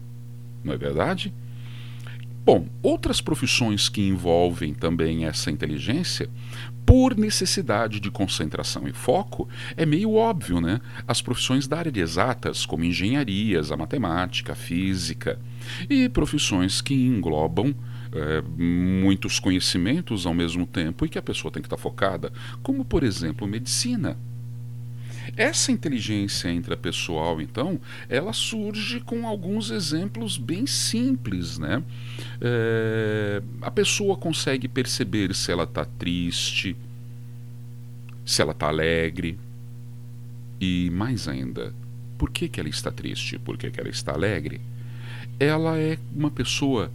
Não 0.64 0.72
é 0.72 0.76
verdade? 0.76 1.32
Bom, 2.44 2.66
outras 2.82 3.20
profissões 3.20 3.88
que 3.88 4.00
envolvem 4.00 4.74
também 4.74 5.26
essa 5.26 5.50
inteligência 5.50 6.28
por 6.84 7.16
necessidade 7.16 8.00
de 8.00 8.10
concentração 8.10 8.88
e 8.88 8.92
foco, 8.92 9.48
é 9.76 9.86
meio 9.86 10.14
óbvio, 10.14 10.60
né? 10.60 10.80
As 11.06 11.22
profissões 11.22 11.68
da 11.68 11.78
área 11.78 11.92
de 11.92 12.00
exatas, 12.00 12.66
como 12.66 12.84
engenharias, 12.84 13.70
a 13.70 13.76
matemática, 13.76 14.52
a 14.52 14.56
física, 14.56 15.38
e 15.88 16.08
profissões 16.08 16.80
que 16.80 16.94
englobam 16.94 17.72
é, 18.12 18.42
muitos 18.58 19.38
conhecimentos 19.38 20.26
ao 20.26 20.34
mesmo 20.34 20.66
tempo 20.66 21.06
e 21.06 21.08
que 21.08 21.18
a 21.18 21.22
pessoa 21.22 21.52
tem 21.52 21.62
que 21.62 21.66
estar 21.66 21.76
focada, 21.76 22.32
como, 22.62 22.84
por 22.84 23.04
exemplo, 23.04 23.46
medicina. 23.46 24.18
Essa 25.36 25.72
inteligência 25.72 26.52
intrapessoal, 26.52 27.40
então, 27.40 27.80
ela 28.08 28.34
surge 28.34 29.00
com 29.00 29.26
alguns 29.26 29.70
exemplos 29.70 30.36
bem 30.36 30.66
simples, 30.66 31.58
né? 31.58 31.82
É, 32.38 33.42
a 33.62 33.70
pessoa 33.70 34.16
consegue 34.16 34.68
perceber 34.68 35.34
se 35.34 35.50
ela 35.50 35.64
está 35.64 35.86
triste, 35.86 36.76
se 38.26 38.42
ela 38.42 38.52
está 38.52 38.68
alegre 38.68 39.38
e 40.60 40.90
mais 40.90 41.26
ainda, 41.26 41.74
por 42.18 42.30
que, 42.30 42.46
que 42.46 42.60
ela 42.60 42.68
está 42.68 42.92
triste, 42.92 43.38
por 43.38 43.56
que, 43.56 43.70
que 43.70 43.80
ela 43.80 43.88
está 43.88 44.12
alegre? 44.12 44.60
Ela 45.40 45.78
é 45.78 45.98
uma 46.14 46.30
pessoa 46.30 46.92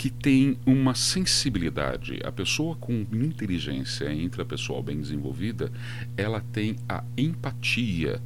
que 0.00 0.08
tem 0.08 0.56
uma 0.64 0.94
sensibilidade. 0.94 2.20
A 2.24 2.32
pessoa 2.32 2.74
com 2.74 3.04
inteligência 3.12 4.10
intrapessoal 4.10 4.82
bem 4.82 4.98
desenvolvida, 4.98 5.70
ela 6.16 6.42
tem 6.54 6.76
a 6.88 7.04
empatia. 7.18 8.18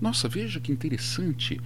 Nossa, 0.00 0.30
veja 0.30 0.58
que 0.60 0.72
interessante. 0.72 1.60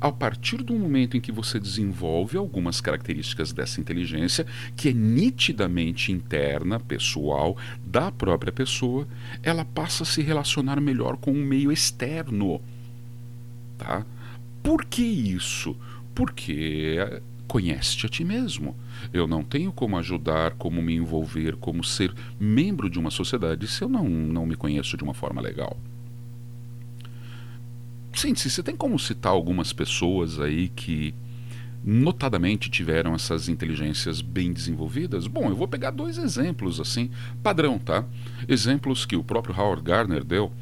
A 0.00 0.10
partir 0.10 0.62
do 0.62 0.72
momento 0.72 1.18
em 1.18 1.20
que 1.20 1.30
você 1.30 1.60
desenvolve 1.60 2.38
algumas 2.38 2.80
características 2.80 3.52
dessa 3.52 3.78
inteligência, 3.78 4.46
que 4.74 4.88
é 4.88 4.92
nitidamente 4.94 6.10
interna, 6.10 6.80
pessoal, 6.80 7.58
da 7.84 8.10
própria 8.10 8.54
pessoa, 8.54 9.06
ela 9.42 9.66
passa 9.66 10.02
a 10.02 10.06
se 10.06 10.22
relacionar 10.22 10.80
melhor 10.80 11.18
com 11.18 11.32
o 11.32 11.44
meio 11.44 11.70
externo. 11.70 12.58
Tá? 13.76 14.06
Por 14.62 14.86
que 14.86 15.02
isso? 15.02 15.76
Porque 16.14 17.20
Conhece-te 17.48 18.06
a 18.06 18.08
ti 18.08 18.24
mesmo. 18.24 18.76
Eu 19.12 19.26
não 19.26 19.42
tenho 19.42 19.72
como 19.72 19.96
ajudar, 19.96 20.52
como 20.52 20.82
me 20.82 20.94
envolver, 20.94 21.56
como 21.56 21.82
ser 21.82 22.14
membro 22.38 22.88
de 22.90 22.98
uma 22.98 23.10
sociedade 23.10 23.66
se 23.66 23.82
eu 23.82 23.88
não, 23.88 24.08
não 24.08 24.46
me 24.46 24.54
conheço 24.54 24.96
de 24.96 25.02
uma 25.02 25.14
forma 25.14 25.40
legal. 25.40 25.76
Sim, 28.12 28.34
você 28.34 28.62
tem 28.62 28.76
como 28.76 28.98
citar 28.98 29.32
algumas 29.32 29.72
pessoas 29.72 30.38
aí 30.38 30.68
que 30.68 31.14
notadamente 31.84 32.68
tiveram 32.68 33.14
essas 33.14 33.48
inteligências 33.48 34.20
bem 34.20 34.52
desenvolvidas? 34.52 35.26
Bom, 35.26 35.48
eu 35.48 35.56
vou 35.56 35.68
pegar 35.68 35.90
dois 35.90 36.18
exemplos 36.18 36.80
assim, 36.80 37.10
padrão, 37.42 37.78
tá? 37.78 38.04
Exemplos 38.46 39.06
que 39.06 39.16
o 39.16 39.24
próprio 39.24 39.58
Howard 39.58 39.82
Gardner 39.82 40.24
deu, 40.24 40.52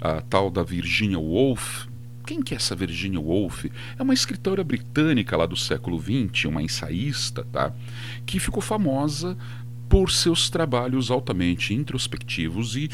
a 0.00 0.20
tal 0.22 0.50
da 0.50 0.62
Virginia 0.62 1.18
Woolf, 1.18 1.86
quem 2.32 2.40
que 2.40 2.54
é 2.54 2.56
essa 2.56 2.74
Virginia 2.74 3.20
Woolf? 3.20 3.66
É 3.98 4.02
uma 4.02 4.14
escritora 4.14 4.64
britânica 4.64 5.36
lá 5.36 5.44
do 5.44 5.54
século 5.54 6.00
XX, 6.00 6.46
uma 6.46 6.62
ensaísta, 6.62 7.46
tá? 7.52 7.74
Que 8.24 8.40
ficou 8.40 8.62
famosa 8.62 9.36
por 9.86 10.10
seus 10.10 10.48
trabalhos 10.48 11.10
altamente 11.10 11.74
introspectivos 11.74 12.74
e 12.74 12.88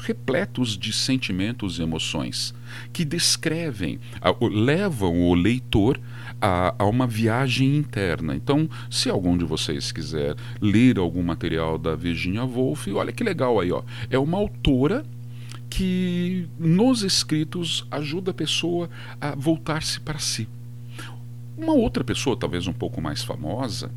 repletos 0.00 0.76
de 0.78 0.92
sentimentos 0.92 1.78
e 1.78 1.82
emoções, 1.82 2.54
que 2.92 3.04
descrevem, 3.04 3.98
levam 4.40 5.22
o 5.22 5.34
leitor 5.34 6.00
a, 6.40 6.74
a, 6.78 6.84
uma 6.84 7.06
viagem 7.06 7.76
interna. 7.76 8.34
Então, 8.34 8.68
se 8.90 9.08
algum 9.08 9.36
de 9.36 9.44
vocês 9.44 9.90
quiser 9.92 10.36
ler 10.60 10.98
algum 10.98 11.22
material 11.22 11.78
da 11.78 11.94
Virginia 11.94 12.44
Woolf, 12.44 12.88
olha 12.88 13.12
que 13.12 13.24
legal 13.24 13.58
aí, 13.58 13.72
ó. 13.72 13.82
É 14.10 14.18
uma 14.18 14.38
autora 14.38 15.04
que 15.76 16.48
nos 16.56 17.02
escritos 17.02 17.84
ajuda 17.90 18.30
a 18.30 18.34
pessoa 18.34 18.88
a 19.20 19.34
voltar-se 19.34 19.98
para 19.98 20.20
si. 20.20 20.48
Uma 21.58 21.72
outra 21.72 22.04
pessoa, 22.04 22.36
talvez 22.36 22.68
um 22.68 22.72
pouco 22.72 23.00
mais 23.00 23.24
famosa, 23.24 23.90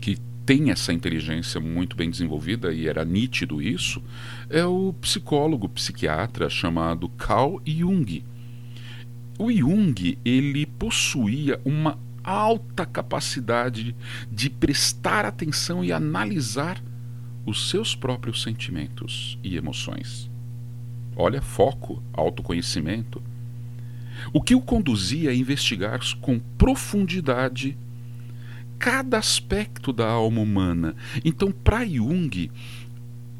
que 0.00 0.16
tem 0.46 0.70
essa 0.70 0.90
inteligência 0.90 1.60
muito 1.60 1.94
bem 1.94 2.10
desenvolvida 2.10 2.72
e 2.72 2.88
era 2.88 3.04
nítido 3.04 3.60
isso, 3.60 4.02
é 4.48 4.64
o 4.64 4.94
psicólogo 5.02 5.68
psiquiatra 5.68 6.48
chamado 6.48 7.10
Carl 7.10 7.60
Jung. 7.66 8.24
O 9.38 9.52
Jung, 9.52 10.18
ele 10.24 10.64
possuía 10.64 11.60
uma 11.62 11.98
alta 12.24 12.86
capacidade 12.86 13.94
de 14.32 14.48
prestar 14.48 15.26
atenção 15.26 15.84
e 15.84 15.92
analisar 15.92 16.82
os 17.44 17.68
seus 17.68 17.94
próprios 17.94 18.42
sentimentos 18.42 19.38
e 19.44 19.54
emoções. 19.54 20.27
Olha, 21.18 21.42
foco, 21.42 22.00
autoconhecimento. 22.12 23.20
O 24.32 24.40
que 24.40 24.54
o 24.54 24.60
conduzia 24.60 25.30
a 25.30 25.34
investigar 25.34 26.00
com 26.20 26.38
profundidade 26.56 27.76
cada 28.78 29.18
aspecto 29.18 29.92
da 29.92 30.06
alma 30.06 30.40
humana. 30.40 30.94
Então, 31.24 31.50
para 31.50 31.84
Jung, 31.84 32.48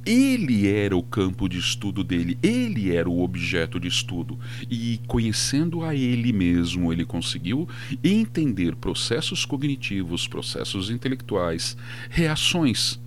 ele 0.05 0.67
era 0.67 0.97
o 0.97 1.03
campo 1.05 1.49
de 1.49 1.59
estudo 1.59 2.03
dele, 2.03 2.37
ele 2.43 2.91
era 2.91 3.09
o 3.09 3.23
objeto 3.23 3.79
de 3.79 3.87
estudo. 3.87 4.37
E 4.69 5.01
conhecendo 5.07 5.85
a 5.85 5.95
ele 5.95 6.33
mesmo, 6.33 6.93
ele 6.93 7.05
conseguiu 7.05 7.69
entender 8.03 8.75
processos 8.75 9.45
cognitivos, 9.45 10.27
processos 10.27 10.91
intelectuais, 10.91 11.77
reações 12.11 12.99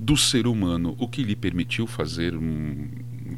do 0.00 0.16
ser 0.16 0.48
humano, 0.48 0.96
o 0.98 1.06
que 1.06 1.22
lhe 1.22 1.36
permitiu 1.36 1.86
fazer 1.86 2.34
um 2.34 2.88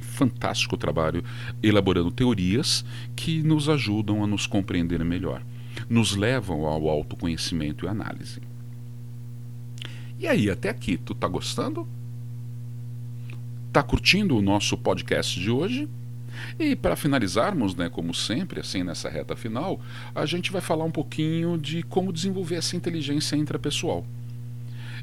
fantástico 0.02 0.76
trabalho 0.76 1.24
elaborando 1.62 2.10
teorias 2.10 2.84
que 3.16 3.42
nos 3.42 3.68
ajudam 3.68 4.22
a 4.22 4.26
nos 4.26 4.46
compreender 4.46 5.04
melhor, 5.04 5.42
nos 5.88 6.14
levam 6.14 6.66
ao 6.66 6.88
autoconhecimento 6.88 7.86
e 7.86 7.88
análise. 7.88 8.40
E 10.18 10.28
aí, 10.28 10.50
até 10.50 10.68
aqui, 10.68 10.96
tu 10.96 11.14
tá 11.14 11.26
gostando? 11.26 11.86
Tá 13.72 13.82
curtindo 13.82 14.36
o 14.36 14.42
nosso 14.42 14.76
podcast 14.76 15.40
de 15.40 15.50
hoje? 15.50 15.88
E 16.58 16.76
para 16.76 16.96
finalizarmos, 16.96 17.74
né, 17.74 17.88
como 17.88 18.14
sempre, 18.14 18.60
assim 18.60 18.82
nessa 18.82 19.08
reta 19.08 19.36
final, 19.36 19.80
a 20.14 20.24
gente 20.26 20.52
vai 20.52 20.60
falar 20.60 20.84
um 20.84 20.90
pouquinho 20.90 21.58
de 21.58 21.82
como 21.82 22.12
desenvolver 22.12 22.56
essa 22.56 22.76
inteligência 22.76 23.36
intrapessoal. 23.36 24.06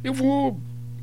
Eu 0.03 0.13
vou 0.13 0.59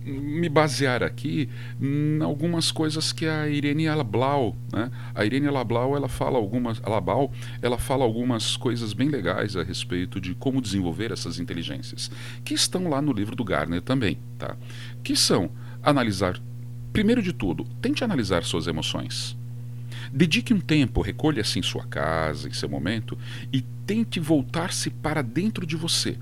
me 0.06 0.48
basear 0.48 1.02
aqui 1.02 1.48
em 1.80 2.22
algumas 2.22 2.70
coisas 2.70 3.12
que 3.12 3.26
a 3.26 3.48
Irene 3.48 3.88
Lablau, 3.88 4.56
né? 4.72 4.90
A 5.14 5.24
Irene 5.24 5.48
Lablau, 5.50 5.96
ela 5.96 6.08
fala 6.08 6.38
algumas, 6.38 6.80
Labau, 6.80 7.32
ela 7.60 7.76
fala 7.76 8.04
algumas 8.04 8.56
coisas 8.56 8.92
bem 8.92 9.08
legais 9.08 9.56
a 9.56 9.62
respeito 9.62 10.20
de 10.20 10.34
como 10.34 10.62
desenvolver 10.62 11.10
essas 11.10 11.38
inteligências, 11.38 12.10
que 12.44 12.54
estão 12.54 12.88
lá 12.88 13.02
no 13.02 13.12
livro 13.12 13.34
do 13.34 13.44
Garner 13.44 13.82
também, 13.82 14.18
tá? 14.38 14.56
Que 15.02 15.16
são 15.16 15.50
analisar 15.82 16.40
Primeiro 16.96 17.20
de 17.20 17.34
tudo, 17.34 17.66
tente 17.82 18.02
analisar 18.02 18.42
suas 18.42 18.66
emoções. 18.66 19.36
Dedique 20.10 20.54
um 20.54 20.58
tempo, 20.58 21.02
recolha-se 21.02 21.58
em 21.58 21.62
sua 21.62 21.84
casa, 21.84 22.48
em 22.48 22.54
seu 22.54 22.70
momento, 22.70 23.18
e 23.52 23.60
tente 23.86 24.18
voltar-se 24.18 24.88
para 24.88 25.20
dentro 25.20 25.66
de 25.66 25.76
você. 25.76 26.16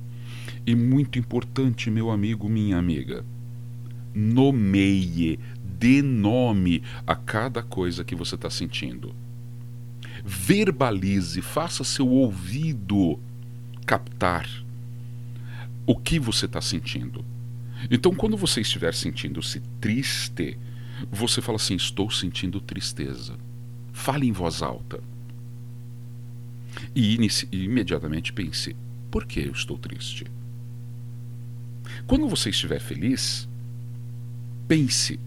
E 0.66 0.74
muito 0.74 1.16
importante, 1.16 1.92
meu 1.92 2.10
amigo, 2.10 2.48
minha 2.48 2.76
amiga, 2.76 3.24
nomeie, 4.14 5.38
dê 5.62 6.00
nome 6.00 6.82
a 7.06 7.14
cada 7.16 7.62
coisa 7.62 8.04
que 8.04 8.14
você 8.14 8.36
está 8.36 8.48
sentindo. 8.48 9.14
Verbalize, 10.24 11.40
faça 11.42 11.82
seu 11.84 12.08
ouvido 12.08 13.18
captar 13.84 14.48
o 15.86 15.96
que 15.96 16.18
você 16.18 16.46
está 16.46 16.60
sentindo. 16.60 17.24
Então, 17.90 18.14
quando 18.14 18.36
você 18.36 18.60
estiver 18.60 18.94
sentindo-se 18.94 19.60
triste, 19.80 20.56
você 21.10 21.42
fala 21.42 21.56
assim: 21.56 21.74
Estou 21.74 22.10
sentindo 22.10 22.60
tristeza. 22.60 23.36
Fale 23.92 24.26
em 24.26 24.32
voz 24.32 24.62
alta. 24.62 25.02
E 26.94 27.18
imediatamente 27.52 28.32
pense: 28.32 28.74
Por 29.10 29.26
que 29.26 29.40
eu 29.40 29.52
estou 29.52 29.76
triste? 29.76 30.26
Quando 32.06 32.28
você 32.28 32.50
estiver 32.50 32.80
feliz, 32.80 33.48
pense, 34.68 35.18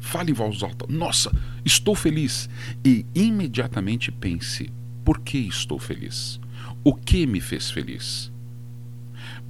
fale 0.00 0.30
em 0.30 0.34
voz 0.34 0.62
alta: 0.62 0.86
Nossa, 0.88 1.30
estou 1.64 1.94
feliz. 1.94 2.48
E 2.84 3.06
imediatamente 3.14 4.10
pense: 4.10 4.70
Por 5.04 5.20
que 5.20 5.38
estou 5.38 5.78
feliz? 5.78 6.40
O 6.82 6.94
que 6.94 7.26
me 7.26 7.40
fez 7.40 7.70
feliz? 7.70 8.31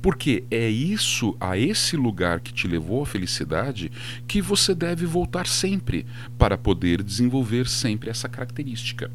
Porque 0.03 0.43
é 0.51 0.69
isso, 0.69 1.37
a 1.41 1.57
esse 1.57 1.97
lugar 1.97 2.41
que 2.41 2.53
te 2.53 2.67
levou 2.67 3.05
à 3.05 3.07
felicidade, 3.07 3.93
que 4.27 4.43
você 4.43 4.75
deve 4.75 5.07
voltar 5.07 5.47
sempre 5.47 6.05
para 6.37 6.59
poder 6.59 7.05
desenvolver 7.05 7.69
sempre 7.69 8.11
essa 8.11 8.29
característica. 8.29 9.13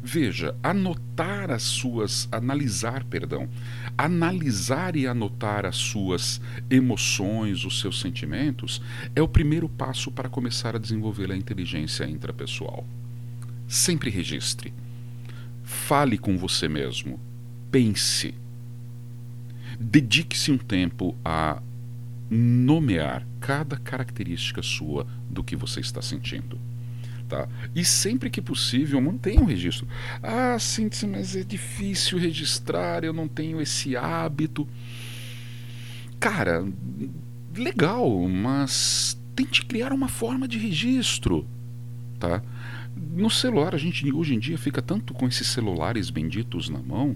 Veja, 0.00 0.54
anotar 0.62 1.50
as 1.50 1.64
suas, 1.64 2.28
analisar, 2.30 3.02
perdão, 3.02 3.48
analisar 3.96 4.94
e 4.94 5.08
anotar 5.08 5.66
as 5.66 5.76
suas 5.76 6.40
emoções, 6.70 7.64
os 7.64 7.80
seus 7.80 8.00
sentimentos, 8.00 8.80
é 9.16 9.20
o 9.20 9.26
primeiro 9.26 9.68
passo 9.68 10.08
para 10.12 10.28
começar 10.28 10.76
a 10.76 10.78
desenvolver 10.78 11.32
a 11.32 11.36
inteligência 11.36 12.08
intrapessoal. 12.08 12.86
Sempre 13.66 14.08
registre. 14.08 14.72
Fale 15.64 16.16
com 16.16 16.38
você 16.38 16.68
mesmo. 16.68 17.18
Pense 17.72 18.34
Dedique-se 19.78 20.50
um 20.50 20.58
tempo 20.58 21.16
a 21.24 21.62
nomear 22.30 23.26
cada 23.40 23.76
característica 23.76 24.62
sua 24.62 25.06
do 25.30 25.42
que 25.42 25.56
você 25.56 25.80
está 25.80 26.02
sentindo. 26.02 26.58
Tá? 27.28 27.46
E 27.74 27.84
sempre 27.84 28.30
que 28.30 28.40
possível, 28.40 29.00
mantenha 29.00 29.40
um 29.40 29.44
registro. 29.44 29.86
Ah, 30.22 30.58
sim, 30.58 30.88
mas 31.06 31.36
é 31.36 31.44
difícil 31.44 32.18
registrar, 32.18 33.04
eu 33.04 33.12
não 33.12 33.28
tenho 33.28 33.60
esse 33.60 33.96
hábito. 33.96 34.66
Cara, 36.18 36.66
legal, 37.54 38.26
mas 38.26 39.18
tente 39.36 39.64
criar 39.64 39.92
uma 39.92 40.08
forma 40.08 40.48
de 40.48 40.58
registro. 40.58 41.46
Tá? 42.18 42.42
No 42.96 43.30
celular, 43.30 43.74
a 43.74 43.78
gente 43.78 44.10
hoje 44.10 44.34
em 44.34 44.38
dia 44.38 44.58
fica 44.58 44.82
tanto 44.82 45.14
com 45.14 45.28
esses 45.28 45.46
celulares 45.48 46.10
benditos 46.10 46.68
na 46.68 46.80
mão 46.80 47.14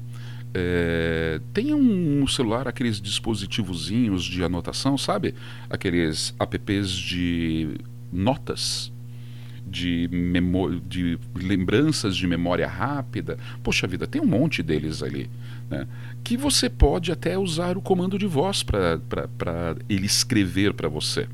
é, 0.54 1.40
tem 1.52 1.74
um 1.74 2.26
celular 2.26 2.68
aqueles 2.68 3.00
dispositivozinhos 3.00 4.24
de 4.24 4.44
anotação, 4.44 4.98
sabe? 4.98 5.34
Aqueles 5.70 6.34
apps 6.38 6.90
de 6.90 7.76
notas, 8.12 8.92
de, 9.66 10.08
de 10.86 11.18
lembranças 11.34 12.16
de 12.16 12.26
memória 12.26 12.68
rápida. 12.68 13.38
Poxa 13.62 13.86
vida, 13.86 14.06
tem 14.06 14.20
um 14.20 14.26
monte 14.26 14.62
deles 14.62 15.02
ali. 15.02 15.30
Né? 15.70 15.86
Que 16.22 16.36
você 16.36 16.68
pode 16.68 17.10
até 17.10 17.38
usar 17.38 17.76
o 17.78 17.82
comando 17.82 18.18
de 18.18 18.26
voz 18.26 18.62
para 18.62 19.00
ele 19.88 20.06
escrever 20.06 20.74
para 20.74 20.88
você. 20.88 21.26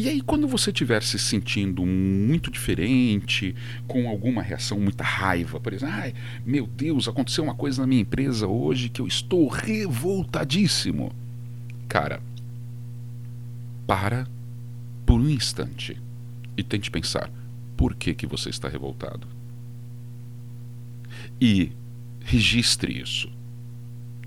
E 0.00 0.08
aí, 0.08 0.22
quando 0.22 0.48
você 0.48 0.70
estiver 0.70 1.02
se 1.02 1.18
sentindo 1.18 1.84
muito 1.84 2.50
diferente, 2.50 3.54
com 3.86 4.08
alguma 4.08 4.40
reação, 4.40 4.80
muita 4.80 5.04
raiva, 5.04 5.60
por 5.60 5.74
exemplo, 5.74 5.94
ai, 5.94 6.14
meu 6.42 6.66
Deus, 6.66 7.06
aconteceu 7.06 7.44
uma 7.44 7.54
coisa 7.54 7.82
na 7.82 7.86
minha 7.86 8.00
empresa 8.00 8.46
hoje 8.46 8.88
que 8.88 9.02
eu 9.02 9.06
estou 9.06 9.46
revoltadíssimo. 9.46 11.12
Cara, 11.86 12.22
para 13.86 14.26
por 15.04 15.20
um 15.20 15.28
instante 15.28 15.98
e 16.56 16.62
tente 16.62 16.90
pensar 16.90 17.30
por 17.76 17.94
que, 17.94 18.14
que 18.14 18.26
você 18.26 18.48
está 18.48 18.70
revoltado. 18.70 19.28
E 21.38 21.72
registre 22.24 22.98
isso. 22.98 23.30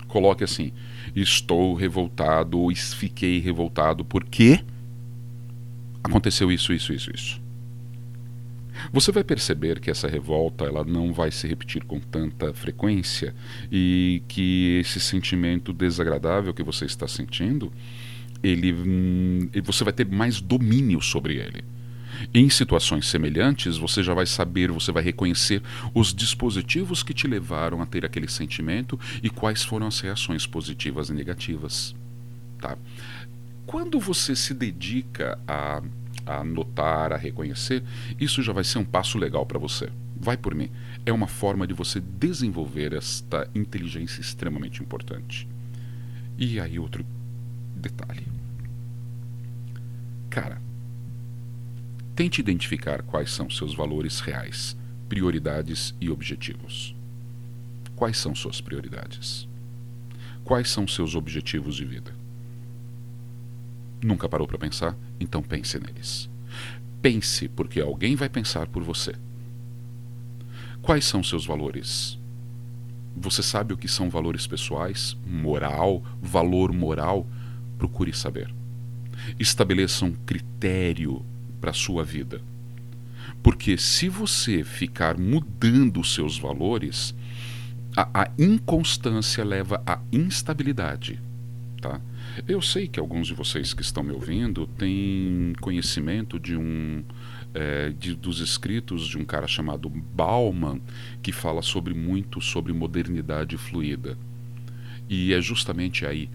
Coloque 0.07 0.43
assim: 0.43 0.71
estou 1.15 1.73
revoltado 1.73 2.61
fiquei 2.93 3.39
revoltado 3.39 4.05
porque 4.05 4.63
aconteceu 6.03 6.51
isso, 6.51 6.73
isso, 6.73 6.93
isso, 6.93 7.11
isso. 7.13 7.41
Você 8.91 9.11
vai 9.11 9.23
perceber 9.23 9.79
que 9.79 9.89
essa 9.89 10.07
revolta 10.07 10.65
ela 10.65 10.83
não 10.83 11.13
vai 11.13 11.31
se 11.31 11.47
repetir 11.47 11.83
com 11.83 11.99
tanta 11.99 12.53
frequência 12.53 13.33
e 13.71 14.21
que 14.27 14.79
esse 14.79 14.99
sentimento 14.99 15.71
desagradável 15.71 16.53
que 16.53 16.63
você 16.63 16.85
está 16.85 17.07
sentindo, 17.07 17.71
ele, 18.41 18.73
hum, 18.73 19.49
você 19.63 19.83
vai 19.83 19.93
ter 19.93 20.05
mais 20.05 20.41
domínio 20.41 21.01
sobre 21.01 21.37
ele. 21.37 21.63
Em 22.33 22.49
situações 22.49 23.07
semelhantes, 23.07 23.77
você 23.77 24.03
já 24.03 24.13
vai 24.13 24.25
saber, 24.25 24.71
você 24.71 24.91
vai 24.91 25.03
reconhecer 25.03 25.61
os 25.93 26.13
dispositivos 26.13 27.01
que 27.01 27.13
te 27.13 27.27
levaram 27.27 27.81
a 27.81 27.85
ter 27.85 28.05
aquele 28.05 28.27
sentimento 28.27 28.99
e 29.21 29.29
quais 29.29 29.63
foram 29.63 29.87
as 29.87 29.99
reações 29.99 30.45
positivas 30.45 31.09
e 31.09 31.13
negativas. 31.13 31.95
Tá? 32.59 32.77
Quando 33.65 33.99
você 33.99 34.35
se 34.35 34.53
dedica 34.53 35.39
a, 35.47 35.81
a 36.25 36.43
notar, 36.43 37.13
a 37.13 37.17
reconhecer, 37.17 37.83
isso 38.19 38.41
já 38.41 38.51
vai 38.53 38.63
ser 38.63 38.79
um 38.79 38.85
passo 38.85 39.17
legal 39.17 39.45
para 39.45 39.59
você. 39.59 39.89
Vai 40.15 40.37
por 40.37 40.53
mim. 40.53 40.69
É 41.05 41.11
uma 41.11 41.27
forma 41.27 41.65
de 41.65 41.73
você 41.73 41.99
desenvolver 41.99 42.93
esta 42.93 43.49
inteligência 43.55 44.21
extremamente 44.21 44.81
importante. 44.81 45.47
E 46.37 46.59
aí, 46.59 46.77
outro 46.77 47.05
detalhe. 47.75 48.25
Cara, 50.29 50.61
tente 52.15 52.41
identificar 52.41 53.01
quais 53.03 53.31
são 53.31 53.49
seus 53.49 53.75
valores 53.75 54.19
reais, 54.19 54.75
prioridades 55.07 55.93
e 56.01 56.09
objetivos. 56.09 56.95
Quais 57.95 58.17
são 58.17 58.33
suas 58.33 58.59
prioridades? 58.59 59.47
Quais 60.43 60.69
são 60.69 60.87
seus 60.87 61.15
objetivos 61.15 61.75
de 61.75 61.85
vida? 61.85 62.22
Nunca 64.03 64.27
parou 64.27 64.45
para 64.45 64.57
pensar? 64.57 64.97
Então 65.19 65.41
pense 65.41 65.79
neles. 65.79 66.29
Pense, 67.01 67.47
porque 67.47 67.79
alguém 67.79 68.15
vai 68.15 68.29
pensar 68.29 68.67
por 68.67 68.83
você. 68.83 69.13
Quais 70.81 71.05
são 71.05 71.23
seus 71.23 71.45
valores? 71.45 72.19
Você 73.15 73.41
sabe 73.41 73.73
o 73.73 73.77
que 73.77 73.87
são 73.87 74.09
valores 74.09 74.45
pessoais, 74.45 75.15
moral, 75.25 76.03
valor 76.21 76.73
moral? 76.73 77.25
Procure 77.77 78.11
saber. 78.13 78.53
Estabeleça 79.39 80.03
um 80.03 80.11
critério 80.11 81.23
para 81.61 81.71
a 81.71 81.73
sua 81.73 82.03
vida. 82.03 82.41
Porque 83.41 83.77
se 83.77 84.09
você 84.09 84.63
ficar 84.63 85.17
mudando 85.17 86.01
os 86.01 86.13
seus 86.13 86.37
valores, 86.37 87.15
a, 87.95 88.23
a 88.23 88.31
inconstância 88.37 89.43
leva 89.43 89.81
à 89.85 89.99
instabilidade. 90.11 91.21
Tá? 91.79 92.01
Eu 92.47 92.61
sei 92.61 92.87
que 92.87 92.99
alguns 92.99 93.27
de 93.27 93.33
vocês 93.33 93.73
que 93.73 93.81
estão 93.81 94.03
me 94.03 94.11
ouvindo 94.11 94.67
têm 94.77 95.53
conhecimento 95.61 96.39
de 96.39 96.55
um 96.55 97.03
é, 97.53 97.89
de, 97.89 98.15
dos 98.15 98.39
escritos 98.39 99.07
de 99.07 99.17
um 99.17 99.23
cara 99.23 99.47
chamado 99.47 99.87
Bauman 99.89 100.81
que 101.21 101.31
fala 101.31 101.61
sobre 101.61 101.93
muito 101.93 102.41
sobre 102.41 102.73
modernidade 102.73 103.55
fluida 103.57 104.17
e 105.07 105.33
é 105.33 105.39
justamente 105.39 106.05
aí 106.05 106.29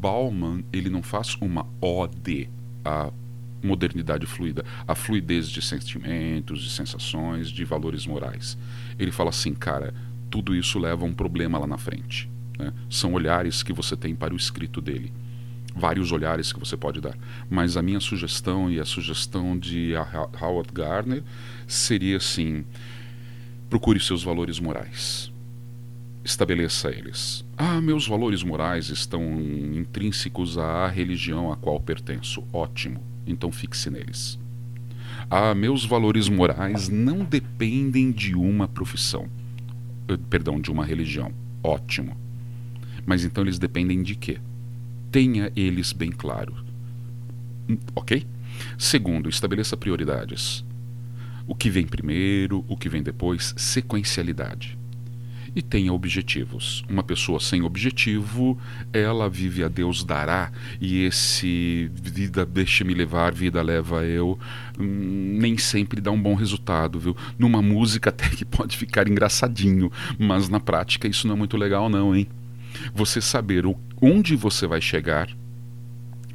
Bauman 0.00 0.62
ele 0.72 0.88
não 0.88 1.02
faz 1.02 1.36
uma 1.40 1.66
ode 1.80 2.48
à 2.84 3.10
modernidade 3.62 4.26
fluida, 4.26 4.64
à 4.86 4.94
fluidez 4.94 5.48
de 5.48 5.62
sentimentos, 5.62 6.62
de 6.62 6.70
sensações, 6.70 7.48
de 7.48 7.64
valores 7.64 8.06
morais. 8.06 8.58
Ele 8.98 9.12
fala 9.12 9.30
assim, 9.30 9.54
cara, 9.54 9.94
tudo 10.28 10.54
isso 10.54 10.78
leva 10.78 11.04
a 11.04 11.08
um 11.08 11.12
problema 11.12 11.58
lá 11.58 11.66
na 11.66 11.78
frente. 11.78 12.28
Né? 12.58 12.72
São 12.90 13.12
olhares 13.12 13.62
que 13.62 13.72
você 13.72 13.96
tem 13.96 14.14
para 14.14 14.34
o 14.34 14.36
escrito 14.36 14.80
dele. 14.80 15.12
Vários 15.74 16.12
olhares 16.12 16.52
que 16.52 16.60
você 16.60 16.76
pode 16.76 17.00
dar. 17.00 17.16
Mas 17.48 17.76
a 17.76 17.82
minha 17.82 18.00
sugestão 18.00 18.70
e 18.70 18.78
a 18.78 18.84
sugestão 18.84 19.58
de 19.58 19.92
Howard 20.40 20.70
Gardner 20.72 21.22
seria 21.66 22.18
assim: 22.18 22.64
procure 23.70 23.98
seus 24.00 24.22
valores 24.22 24.60
morais. 24.60 25.32
Estabeleça 26.24 26.90
eles. 26.90 27.44
Ah, 27.56 27.80
meus 27.80 28.06
valores 28.06 28.44
morais 28.44 28.90
estão 28.90 29.40
intrínsecos 29.40 30.56
à 30.56 30.86
religião 30.86 31.50
a 31.50 31.56
qual 31.56 31.80
pertenço. 31.80 32.44
Ótimo. 32.52 33.02
Então 33.26 33.50
fixe 33.50 33.90
neles. 33.90 34.38
Ah, 35.28 35.54
meus 35.54 35.84
valores 35.84 36.28
morais 36.28 36.88
não 36.88 37.24
dependem 37.24 38.12
de 38.12 38.34
uma 38.34 38.68
profissão 38.68 39.28
eh, 40.08 40.18
perdão, 40.28 40.60
de 40.60 40.70
uma 40.70 40.84
religião. 40.84 41.32
Ótimo. 41.62 42.16
Mas 43.04 43.24
então 43.24 43.42
eles 43.42 43.58
dependem 43.58 44.02
de 44.02 44.14
quê? 44.14 44.38
Tenha 45.12 45.52
eles 45.54 45.92
bem 45.92 46.10
claro. 46.10 46.56
Ok? 47.94 48.26
Segundo, 48.78 49.28
estabeleça 49.28 49.76
prioridades. 49.76 50.64
O 51.46 51.54
que 51.54 51.70
vem 51.70 51.86
primeiro, 51.86 52.64
o 52.66 52.76
que 52.76 52.88
vem 52.88 53.02
depois, 53.02 53.54
sequencialidade 53.56 54.78
e 55.54 55.60
tenha 55.60 55.92
objetivos. 55.92 56.84
Uma 56.88 57.02
pessoa 57.02 57.38
sem 57.38 57.62
objetivo, 57.62 58.58
ela 58.92 59.28
vive 59.28 59.62
a 59.62 59.68
Deus 59.68 60.02
dará, 60.02 60.50
e 60.80 61.04
esse 61.04 61.90
vida 61.94 62.44
deixa-me 62.44 62.94
levar, 62.94 63.34
vida 63.34 63.60
leva 63.62 64.04
eu, 64.04 64.38
hum, 64.78 65.36
nem 65.38 65.58
sempre 65.58 66.00
dá 66.00 66.10
um 66.10 66.20
bom 66.20 66.34
resultado, 66.34 66.98
viu? 66.98 67.16
Numa 67.38 67.60
música 67.60 68.10
até 68.10 68.28
que 68.28 68.44
pode 68.44 68.76
ficar 68.76 69.08
engraçadinho, 69.08 69.90
mas 70.18 70.48
na 70.48 70.60
prática 70.60 71.06
isso 71.06 71.26
não 71.26 71.34
é 71.34 71.38
muito 71.38 71.56
legal 71.56 71.88
não, 71.88 72.14
hein? 72.14 72.26
Você 72.94 73.20
saber 73.20 73.66
onde 74.02 74.34
você 74.34 74.66
vai 74.66 74.80
chegar, 74.80 75.30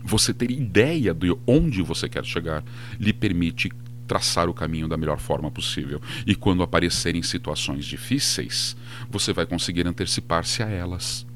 você 0.03 0.33
ter 0.33 0.49
ideia 0.49 1.13
de 1.13 1.35
onde 1.45 1.81
você 1.81 2.07
quer 2.07 2.23
chegar, 2.23 2.63
lhe 2.97 3.11
permite 3.11 3.69
traçar 4.07 4.49
o 4.49 4.53
caminho 4.53 4.87
da 4.87 4.95
melhor 4.95 5.19
forma 5.19 5.51
possível. 5.51 6.01
E 6.25 6.33
quando 6.33 6.63
aparecerem 6.63 7.21
situações 7.21 7.85
difíceis, 7.85 8.77
você 9.09 9.33
vai 9.33 9.45
conseguir 9.45 9.85
antecipar-se 9.85 10.63
a 10.63 10.69
elas. 10.69 11.27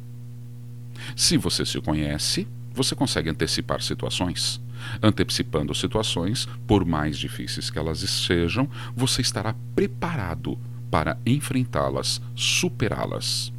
Se 1.16 1.36
você 1.36 1.66
se 1.66 1.82
conhece, 1.82 2.48
você 2.74 2.96
consegue 2.96 3.30
antecipar 3.30 3.82
situações. 3.82 4.62
Antecipando 5.04 5.76
situações, 5.76 6.48
por 6.66 6.86
mais 6.86 7.20
difíceis 7.20 7.70
que 7.70 7.78
elas 7.78 8.00
sejam, 8.00 8.70
você 8.96 9.22
estará 9.22 9.54
preparado 9.76 10.58
para 10.90 11.18
enfrentá-las, 11.26 12.22
superá-las. 12.36 13.52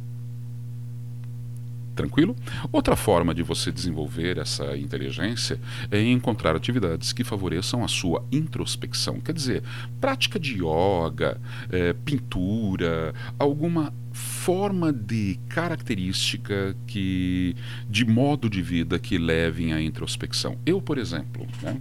Tranquilo? 1.95 2.35
Outra 2.71 2.95
forma 2.95 3.33
de 3.33 3.43
você 3.43 3.71
desenvolver 3.71 4.37
essa 4.37 4.75
inteligência 4.77 5.59
é 5.91 6.01
encontrar 6.01 6.55
atividades 6.55 7.13
que 7.13 7.23
favoreçam 7.23 7.83
a 7.83 7.87
sua 7.87 8.25
introspecção. 8.31 9.19
Quer 9.19 9.33
dizer, 9.33 9.63
prática 10.01 10.39
de 10.39 10.55
yoga, 10.55 11.39
é, 11.69 11.93
pintura, 11.93 13.13
alguma 13.37 13.93
forma 14.11 14.91
de 14.91 15.39
característica 15.49 16.75
que 16.85 17.55
de 17.89 18.05
modo 18.05 18.49
de 18.49 18.61
vida 18.61 18.99
que 18.99 19.17
levem 19.17 19.73
à 19.73 19.81
introspecção. 19.81 20.57
Eu, 20.65 20.81
por 20.81 20.97
exemplo, 20.97 21.47
né? 21.61 21.79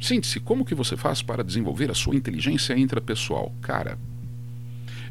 Sente-se, 0.00 0.38
como 0.38 0.66
que 0.66 0.74
você 0.74 0.96
faz 0.96 1.22
para 1.22 1.42
desenvolver 1.42 1.90
a 1.90 1.94
sua 1.94 2.14
inteligência 2.14 2.76
intrapessoal? 2.76 3.54
Cara, 3.62 3.98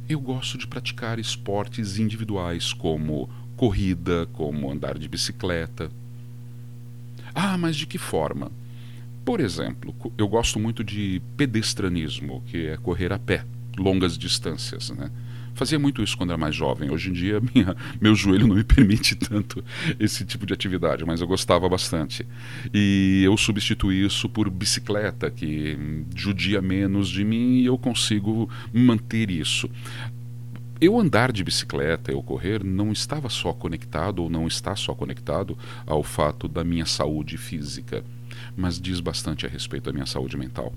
eu 0.07 0.19
gosto 0.19 0.57
de 0.57 0.67
praticar 0.67 1.17
esportes 1.17 1.97
individuais 1.97 2.73
como 2.73 3.29
corrida, 3.63 4.27
como 4.33 4.69
andar 4.69 4.99
de 4.99 5.07
bicicleta. 5.07 5.89
Ah, 7.33 7.57
mas 7.57 7.77
de 7.77 7.85
que 7.85 7.97
forma? 7.97 8.51
Por 9.23 9.39
exemplo, 9.39 9.95
eu 10.17 10.27
gosto 10.27 10.59
muito 10.59 10.83
de 10.83 11.21
pedestranismo, 11.37 12.43
que 12.47 12.67
é 12.67 12.75
correr 12.75 13.13
a 13.13 13.17
pé, 13.17 13.45
longas 13.77 14.17
distâncias, 14.17 14.89
né? 14.89 15.09
Fazia 15.55 15.79
muito 15.79 16.03
isso 16.03 16.17
quando 16.17 16.31
era 16.31 16.37
mais 16.37 16.53
jovem. 16.53 16.91
Hoje 16.91 17.09
em 17.09 17.13
dia, 17.13 17.39
minha, 17.55 17.73
meu 18.01 18.13
joelho 18.15 18.47
não 18.47 18.57
me 18.57 18.65
permite 18.65 19.15
tanto 19.15 19.63
esse 19.97 20.25
tipo 20.25 20.45
de 20.45 20.53
atividade, 20.53 21.05
mas 21.05 21.21
eu 21.21 21.27
gostava 21.27 21.69
bastante. 21.69 22.25
E 22.73 23.21
eu 23.23 23.37
substituí 23.37 24.03
isso 24.03 24.27
por 24.27 24.49
bicicleta, 24.49 25.31
que 25.31 25.77
judia 26.13 26.61
menos 26.61 27.07
de 27.07 27.23
mim 27.23 27.59
e 27.59 27.65
eu 27.65 27.77
consigo 27.77 28.49
manter 28.73 29.31
isso. 29.31 29.69
Eu 30.83 30.99
andar 30.99 31.31
de 31.31 31.45
bicicleta, 31.45 32.11
eu 32.11 32.21
correr, 32.21 32.61
não 32.61 32.91
estava 32.91 33.29
só 33.29 33.53
conectado 33.53 34.21
ou 34.21 34.29
não 34.29 34.47
está 34.47 34.75
só 34.75 34.93
conectado 34.93 35.57
ao 35.87 36.03
fato 36.03 36.45
da 36.45 36.61
minha 36.61 36.85
saúde 36.85 37.37
física, 37.37 38.03
mas 38.53 38.81
diz 38.81 38.99
bastante 38.99 39.45
a 39.45 39.49
respeito 39.49 39.85
da 39.85 39.93
minha 39.93 40.05
saúde 40.05 40.35
mental. 40.35 40.73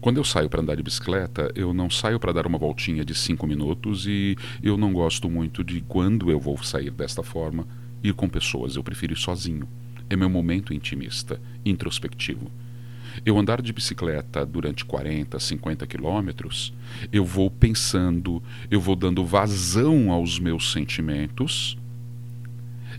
Quando 0.00 0.18
eu 0.18 0.22
saio 0.22 0.48
para 0.48 0.60
andar 0.60 0.76
de 0.76 0.84
bicicleta, 0.84 1.50
eu 1.56 1.74
não 1.74 1.90
saio 1.90 2.20
para 2.20 2.32
dar 2.32 2.46
uma 2.46 2.56
voltinha 2.56 3.04
de 3.04 3.12
cinco 3.12 3.48
minutos 3.48 4.06
e 4.06 4.36
eu 4.62 4.76
não 4.76 4.92
gosto 4.92 5.28
muito 5.28 5.64
de 5.64 5.80
quando 5.80 6.30
eu 6.30 6.38
vou 6.38 6.62
sair 6.62 6.92
desta 6.92 7.24
forma 7.24 7.66
ir 8.04 8.14
com 8.14 8.28
pessoas. 8.28 8.76
Eu 8.76 8.84
prefiro 8.84 9.12
ir 9.12 9.18
sozinho. 9.18 9.68
É 10.08 10.14
meu 10.14 10.30
momento 10.30 10.72
intimista, 10.72 11.40
introspectivo 11.64 12.48
eu 13.24 13.38
andar 13.38 13.60
de 13.60 13.72
bicicleta 13.72 14.44
durante 14.44 14.84
40, 14.84 15.38
50 15.38 15.86
quilômetros, 15.86 16.72
eu 17.12 17.24
vou 17.24 17.50
pensando, 17.50 18.42
eu 18.70 18.80
vou 18.80 18.96
dando 18.96 19.24
vazão 19.24 20.10
aos 20.10 20.38
meus 20.38 20.72
sentimentos 20.72 21.76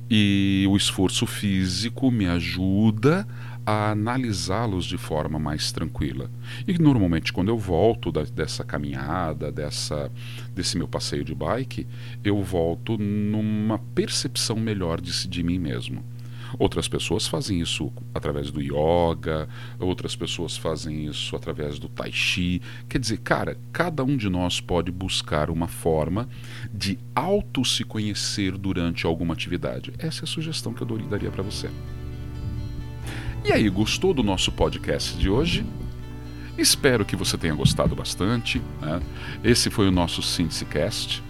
e 0.09 0.65
o 0.69 0.75
esforço 0.75 1.25
físico 1.25 2.11
me 2.11 2.27
ajuda 2.27 3.25
a 3.65 3.91
analisá-los 3.91 4.85
de 4.85 4.97
forma 4.97 5.37
mais 5.37 5.71
tranquila. 5.71 6.29
E 6.67 6.77
normalmente 6.77 7.31
quando 7.31 7.49
eu 7.49 7.57
volto 7.57 8.11
da, 8.11 8.23
dessa 8.23 8.63
caminhada, 8.63 9.51
dessa, 9.51 10.11
desse 10.55 10.77
meu 10.77 10.87
passeio 10.87 11.23
de 11.23 11.33
bike, 11.33 11.87
eu 12.23 12.41
volto 12.43 12.97
numa 12.97 13.77
percepção 13.77 14.57
melhor 14.57 14.99
de, 14.99 15.27
de 15.27 15.43
mim 15.43 15.59
mesmo. 15.59 16.03
Outras 16.57 16.87
pessoas 16.87 17.27
fazem 17.27 17.59
isso 17.59 17.91
através 18.13 18.51
do 18.51 18.61
yoga, 18.61 19.47
outras 19.79 20.15
pessoas 20.15 20.57
fazem 20.57 21.05
isso 21.05 21.35
através 21.35 21.79
do 21.79 21.87
tai 21.87 22.11
chi. 22.11 22.61
Quer 22.87 22.99
dizer, 22.99 23.17
cara, 23.17 23.57
cada 23.71 24.03
um 24.03 24.17
de 24.17 24.29
nós 24.29 24.59
pode 24.59 24.91
buscar 24.91 25.49
uma 25.49 25.67
forma 25.67 26.27
de 26.73 26.97
auto 27.15 27.63
se 27.65 27.83
conhecer 27.83 28.57
durante 28.57 29.05
alguma 29.05 29.33
atividade. 29.33 29.93
Essa 29.97 30.21
é 30.21 30.25
a 30.25 30.27
sugestão 30.27 30.73
que 30.73 30.81
eu 30.81 30.87
daria 31.07 31.31
para 31.31 31.43
você. 31.43 31.69
E 33.43 33.51
aí, 33.51 33.67
gostou 33.69 34.13
do 34.13 34.21
nosso 34.21 34.51
podcast 34.51 35.17
de 35.17 35.29
hoje? 35.29 35.65
Espero 36.57 37.03
que 37.03 37.15
você 37.15 37.37
tenha 37.37 37.55
gostado 37.55 37.95
bastante. 37.95 38.61
Né? 38.79 39.01
Esse 39.43 39.69
foi 39.69 39.87
o 39.87 39.91
nosso 39.91 40.21
SíntesiCast. 40.21 41.23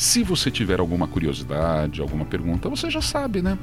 Se 0.00 0.22
você 0.22 0.50
tiver 0.50 0.80
alguma 0.80 1.06
curiosidade, 1.06 2.00
alguma 2.00 2.24
pergunta, 2.24 2.70
você 2.70 2.88
já 2.88 3.02
sabe, 3.02 3.42
né? 3.42 3.58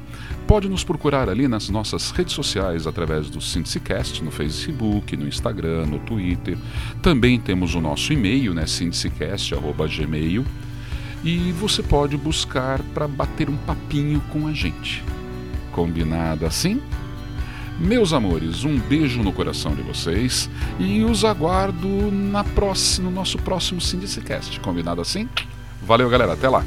Pode 0.46 0.68
nos 0.68 0.84
procurar 0.84 1.28
ali 1.28 1.48
nas 1.48 1.68
nossas 1.68 2.12
redes 2.12 2.32
sociais 2.32 2.86
através 2.86 3.28
do 3.28 3.40
Sindicast, 3.40 4.22
no 4.22 4.30
Facebook, 4.30 5.16
no 5.16 5.26
Instagram, 5.26 5.86
no 5.86 5.98
Twitter. 5.98 6.56
Também 7.02 7.40
temos 7.40 7.74
o 7.74 7.80
nosso 7.80 8.12
e-mail, 8.12 8.54
né? 8.54 8.68
sindicast.gmail. 8.68 10.44
E 11.24 11.50
você 11.58 11.82
pode 11.82 12.16
buscar 12.16 12.80
para 12.94 13.08
bater 13.08 13.50
um 13.50 13.56
papinho 13.56 14.22
com 14.30 14.46
a 14.46 14.52
gente. 14.52 15.02
Combinado 15.72 16.46
assim? 16.46 16.80
Meus 17.80 18.12
amores, 18.12 18.62
um 18.62 18.78
beijo 18.78 19.24
no 19.24 19.32
coração 19.32 19.74
de 19.74 19.82
vocês 19.82 20.48
e 20.78 21.02
os 21.02 21.24
aguardo 21.24 22.12
na 22.12 22.44
próxima, 22.44 23.10
no 23.10 23.16
nosso 23.16 23.38
próximo 23.38 23.80
Syndicecast. 23.80 24.60
Combinado 24.60 25.00
assim? 25.00 25.28
Valeu, 25.88 26.10
galera. 26.10 26.34
Até 26.34 26.50
lá. 26.50 26.62